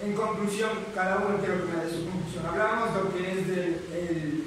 [0.00, 2.46] en conclusión, cada uno quiero que me dé su conclusión.
[2.46, 4.45] Hablamos lo que es del, el,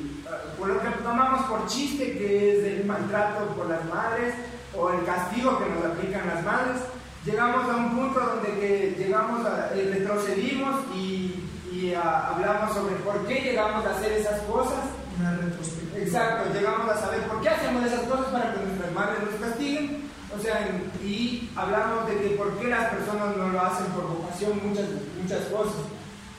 [0.60, 4.36] por lo que tomamos por chiste, que es del maltrato por las madres
[4.78, 6.82] o el castigo que nos aplican las madres.
[7.26, 12.96] Llegamos a un punto donde que llegamos a, eh, retrocedimos y, y ah, hablamos sobre
[12.98, 14.84] por qué llegamos a hacer esas cosas.
[15.20, 16.04] Una retrospectiva.
[16.04, 20.10] Exacto, llegamos a saber por qué hacemos esas cosas para que nuestras madres nos castiguen.
[20.38, 20.68] O sea,
[21.04, 24.86] y hablamos de que por qué las personas no lo hacen por vocación, muchas,
[25.22, 25.82] muchas cosas.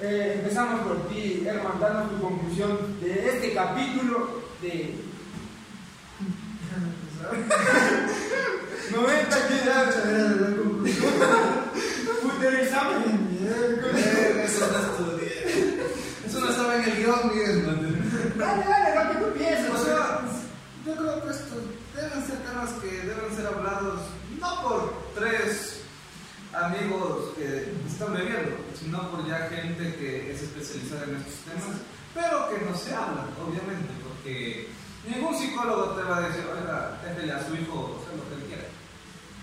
[0.02, 4.94] Eh, empezamos por ti, Herman, danos tu conclusión de este capítulo de
[8.90, 9.94] 90 actividades.
[12.22, 13.28] Puter examen.
[13.42, 15.34] Eh, Eso no estudié.
[16.26, 17.56] Eso no estaba en el guion, Miguel.
[18.36, 19.70] Dale, dale, lo que tú piensas.
[19.70, 20.20] O sea,
[20.86, 21.62] yo creo que estos
[21.94, 24.00] deben ser temas que deben ser hablados
[24.40, 25.80] no por tres
[26.52, 29.79] amigos que están bebiendo, sino por ya gente
[30.70, 31.76] que es especializada en estos temas,
[32.14, 34.70] pero que no se habla, obviamente, porque
[35.06, 38.44] ningún psicólogo te va a decir, oiga, déjele a su hijo hacer lo que él
[38.46, 38.68] quiera,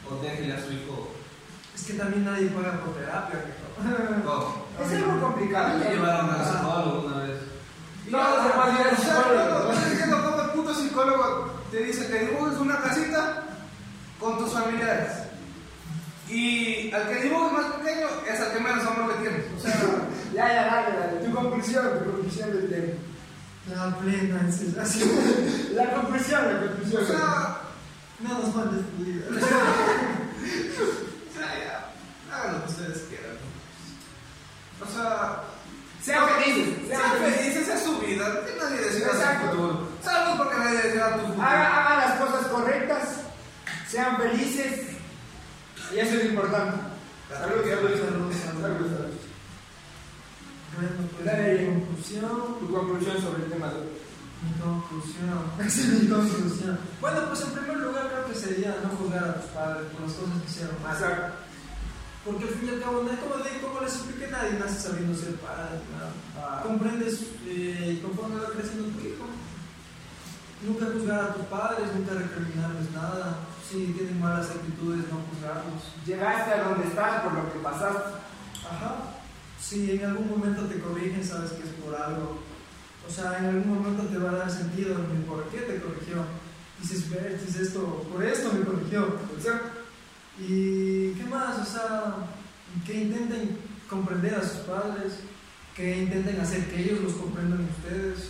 [0.09, 1.11] o déjele a su hijo.
[1.75, 3.45] Es que también nadie paga por terapia.
[4.77, 5.79] Es algo complicado.
[5.79, 7.37] Me llevaron al psicólogo una vez.
[8.09, 9.73] No, se va a ir al O sea, psicólogo.
[9.73, 13.43] no, no entiendo cómo el puto psicólogo te dice que dibujes una casita
[14.19, 15.11] con tus familiares.
[16.29, 19.45] Y al que dibujes más pequeño es al que menos amor le tienes.
[19.57, 19.73] O sea,
[20.37, 21.25] Ya, ya, dale, dale.
[21.25, 22.93] Tu conclusión, tu conclusión del tema.
[23.73, 25.09] La plena sensación.
[25.73, 27.03] La conclusión, la conclusión.
[27.03, 27.61] o sea,
[28.19, 29.25] No nos mandes tu vida.
[29.29, 29.33] o
[31.33, 31.91] sea, ya,
[32.31, 33.37] hagan lo que ustedes quieran.
[34.79, 35.41] O sea,
[36.03, 36.87] sean felices.
[36.87, 39.87] sean felices en su vida, que nadie decida su futuro.
[40.03, 41.47] Salud porque nadie decida tu futuro.
[41.47, 43.03] Hagan, las cosas correctas,
[43.87, 44.81] sean felices.
[45.95, 46.77] Y eso es importante.
[47.27, 48.33] Salud, salud, salud.
[48.33, 49.26] salud, salud.
[50.77, 51.59] Bueno, pues Dale.
[51.59, 52.29] mi conclusión.
[52.59, 53.89] Tu conclusión sobre el tema de hoy.
[54.45, 55.39] Mi conclusión.
[55.59, 56.77] Esa es mi conclusión.
[57.01, 60.13] Bueno, pues en primer lugar creo que sería no juzgar a tus padres por las
[60.13, 60.93] cosas que hicieron mal.
[60.95, 61.33] Exacto.
[62.25, 65.15] Porque al fin y al cabo, nadie- como, le- como les expliqué, nadie nace sabiendo
[65.17, 65.79] ser padre.
[65.95, 66.41] ¿no?
[66.41, 66.59] Ah.
[66.61, 69.25] Comprendes eh, conforme va creciendo tu hijo.
[70.67, 73.37] Nunca juzgar a tus padres, nunca recriminarles nada.
[73.69, 75.81] Si tienen malas actitudes, no juzgarlos.
[76.05, 78.11] Llegaste a donde estás por lo que pasaste.
[78.65, 78.95] Ajá.
[79.59, 82.39] Si en algún momento te corrigen, sabes que es por algo.
[83.07, 84.95] O sea, en algún momento te va a dar sentido
[85.27, 86.25] por qué te corrigió.
[86.81, 89.15] Dices, ver, es esto, por esto me corrigió.
[90.39, 91.59] ¿Y qué más?
[91.59, 92.15] O sea,
[92.85, 93.57] que intenten
[93.89, 95.13] comprender a sus padres,
[95.75, 98.29] que intenten hacer que ellos los comprendan a ustedes.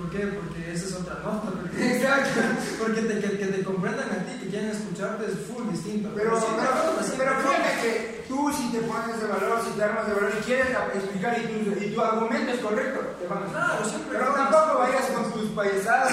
[0.00, 0.26] ¿Por qué?
[0.28, 1.50] Porque esa es otra nota.
[1.52, 2.40] Porque, Exacto.
[2.78, 6.08] porque te- que, que te comprendan a ti, que quieran escucharte es full distinto.
[6.14, 9.70] Pero, sí, pero, sí, pero sí, créeme que tú si te pones de valor, si
[9.76, 13.26] te armas de valor y quieres explicar y tu, y tu argumento es correcto, te
[13.26, 13.46] van a.
[13.46, 16.12] Claro, siempre Pero tampoco vayas con tus payasadas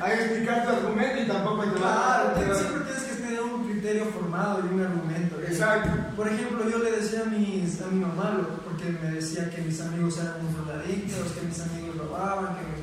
[0.00, 3.64] a, a explicar tu argumento y tampoco te Claro, te siempre tienes que tener un
[3.70, 5.36] criterio formado y un argumento.
[5.46, 5.90] Exacto.
[6.16, 9.80] Por ejemplo, yo le decía a, mis, a mi mamá, porque me decía que mis
[9.80, 12.81] amigos eran drogadictos, que mis amigos robaban, que mis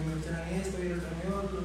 [0.55, 1.61] esto y y otro.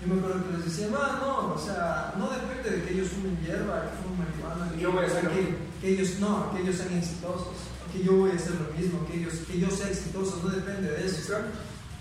[0.00, 3.08] Yo me acuerdo que les decía, ma, no, o sea, no depende de que ellos
[3.08, 6.76] fumen hierba, que fumen marihuana, Yo voy a hacer que, que ellos no, que ellos
[6.76, 10.40] sean exitosos, que yo voy a hacer lo mismo, que ellos, que yo sea exitoso,
[10.42, 11.36] no depende de eso.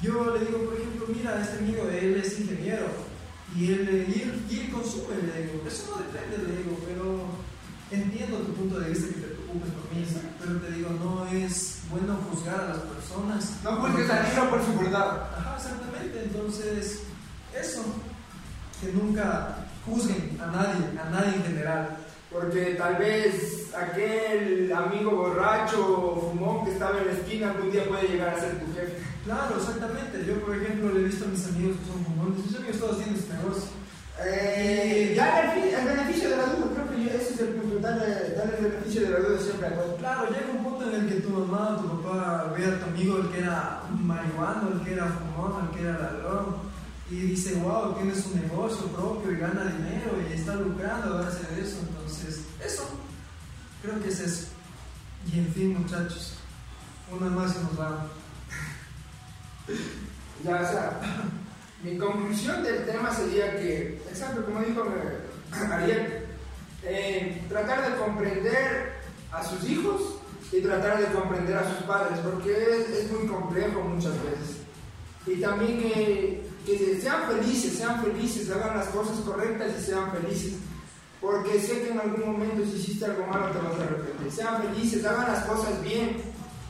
[0.01, 2.87] Yo le digo, por ejemplo, mira, este amigo, él es ingeniero
[3.53, 7.27] y él, y él, y él consume, le digo, eso no depende, le digo, pero
[7.91, 10.05] entiendo tu punto de vista que te preocupes por mí,
[10.39, 13.57] pero te digo, no es bueno juzgar a las personas.
[13.63, 15.23] No juzgues al libro por su bondad.
[15.37, 17.01] Ajá, exactamente, entonces,
[17.53, 17.81] eso,
[18.81, 21.97] que nunca juzguen a nadie, a nadie en general.
[22.31, 27.87] Porque tal vez aquel amigo borracho o fumón que estaba en la esquina algún día
[27.87, 29.01] puede llegar a ser tu jefe.
[29.25, 30.23] Claro, exactamente.
[30.25, 32.45] Yo, por ejemplo, le he visto a mis amigos que son fumones.
[32.45, 33.78] Mis amigos todos tienen su negocio.
[34.25, 37.47] Eh, ya el, fi- el beneficio de la duda, creo que yo- ese es el
[37.55, 39.97] punto, darle, darle el beneficio de la duda siempre a todos.
[39.99, 42.85] Claro, llega un punto en el que tu mamá o tu papá ve a tu
[42.85, 46.57] amigo el que era marihuano, el que era fumón, el que era ladrón,
[47.09, 51.55] y dice, wow, tiene su negocio propio y gana dinero y está lucrando a base
[51.55, 51.77] de eso.
[51.87, 52.87] Entonces, eso,
[53.81, 54.47] creo que es eso.
[55.31, 56.33] Y en fin, muchachos,
[57.11, 58.11] una más y nos vamos.
[60.43, 60.99] Ya, o sea,
[61.83, 64.83] mi conclusión del tema sería que, exacto, como dijo
[65.71, 66.25] Ariel,
[66.83, 68.93] eh, tratar de comprender
[69.31, 70.15] a sus hijos
[70.51, 74.57] y tratar de comprender a sus padres, porque es, es muy complejo muchas veces.
[75.25, 80.53] Y también eh, que sean felices, sean felices, hagan las cosas correctas y sean felices.
[81.21, 84.31] Porque sé que en algún momento si hiciste algo malo te vas a arrepentir.
[84.31, 86.21] Sean felices, hagan las cosas bien.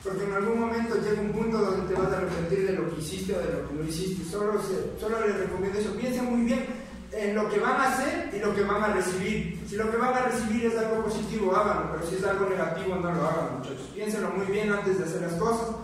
[0.03, 3.01] Porque en algún momento llega un punto donde te vas a arrepentir de lo que
[3.01, 4.29] hiciste o de lo que no hiciste.
[4.29, 4.53] Solo,
[4.99, 5.93] solo les recomiendo eso.
[5.93, 6.65] Piensen muy bien
[7.11, 9.59] en lo que van a hacer y lo que van a recibir.
[9.67, 11.91] Si lo que van a recibir es algo positivo, háganlo.
[11.93, 13.89] Pero si es algo negativo, no lo hagan, muchachos.
[13.93, 15.75] Piénsenlo muy bien antes de hacer las cosas.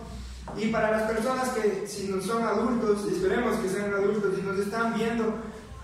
[0.56, 4.58] Y para las personas que si no son adultos, esperemos que sean adultos y nos
[4.58, 5.34] están viendo,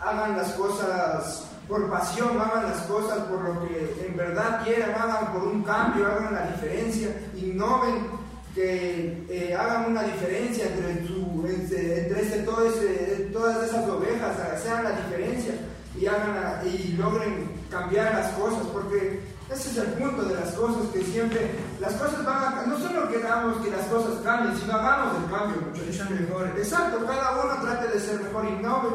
[0.01, 5.33] hagan las cosas por pasión, hagan las cosas por lo que en verdad quieran, hagan
[5.33, 8.22] por un cambio, hagan la diferencia, innoven,
[8.55, 14.85] que eh, hagan una diferencia entre, entre, entre ese- todo ese- todas esas ovejas, sean
[14.85, 15.55] la diferencia
[15.99, 20.51] y, hagan la- y logren cambiar las cosas, porque ese es el punto de las
[20.53, 21.51] cosas, que siempre
[21.81, 25.57] las cosas van a no solo queramos que las cosas cambien, sino hagamos el cambio,
[25.69, 26.11] muchachos.
[26.11, 26.53] Mejores.
[26.59, 28.89] Exacto, cada uno trate de ser mejor y innove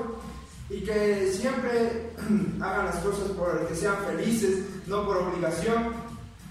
[0.70, 2.12] y que siempre
[2.62, 5.94] hagan las cosas por que sean felices, no por obligación.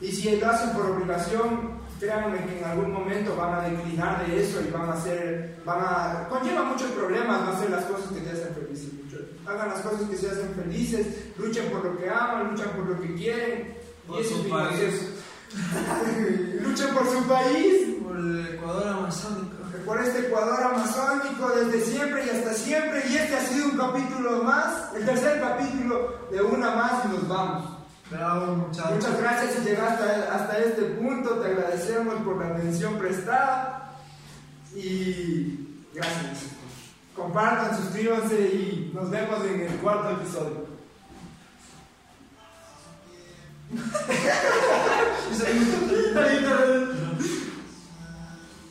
[0.00, 4.42] Y si lo hacen por obligación, créanme que en algún momento van a declinar de
[4.42, 8.20] eso y van a hacer, van a, conlleva muchos problemas no hacer las cosas que
[8.20, 8.92] te hacen felices.
[8.92, 9.26] muchachos.
[9.46, 11.06] Hagan las cosas que se hacen felices,
[11.38, 13.76] luchen por lo que aman, luchan por lo que quieren.
[14.06, 15.12] Por y ese su país.
[16.62, 19.56] luchen por su país, Por el Ecuador amazónico.
[19.84, 23.02] por este Ecuador amazónico desde siempre y hasta siempre.
[23.08, 27.28] Y este ha sido un capítulo más, el tercer capítulo de una más y nos
[27.28, 27.75] vamos.
[28.10, 28.92] Bravo, muchachos.
[28.92, 33.96] Muchas gracias si llegaste hasta este punto, te agradecemos por la atención prestada
[34.74, 35.58] y
[35.92, 36.50] gracias.
[37.16, 40.66] Compartan, suscríbanse y nos vemos en el cuarto episodio.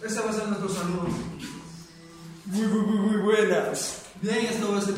[0.05, 1.07] Ese va a ser nuestro saludo.
[2.45, 4.03] Muy, muy, muy, muy buenas.
[4.21, 4.93] Bien, esto va a ser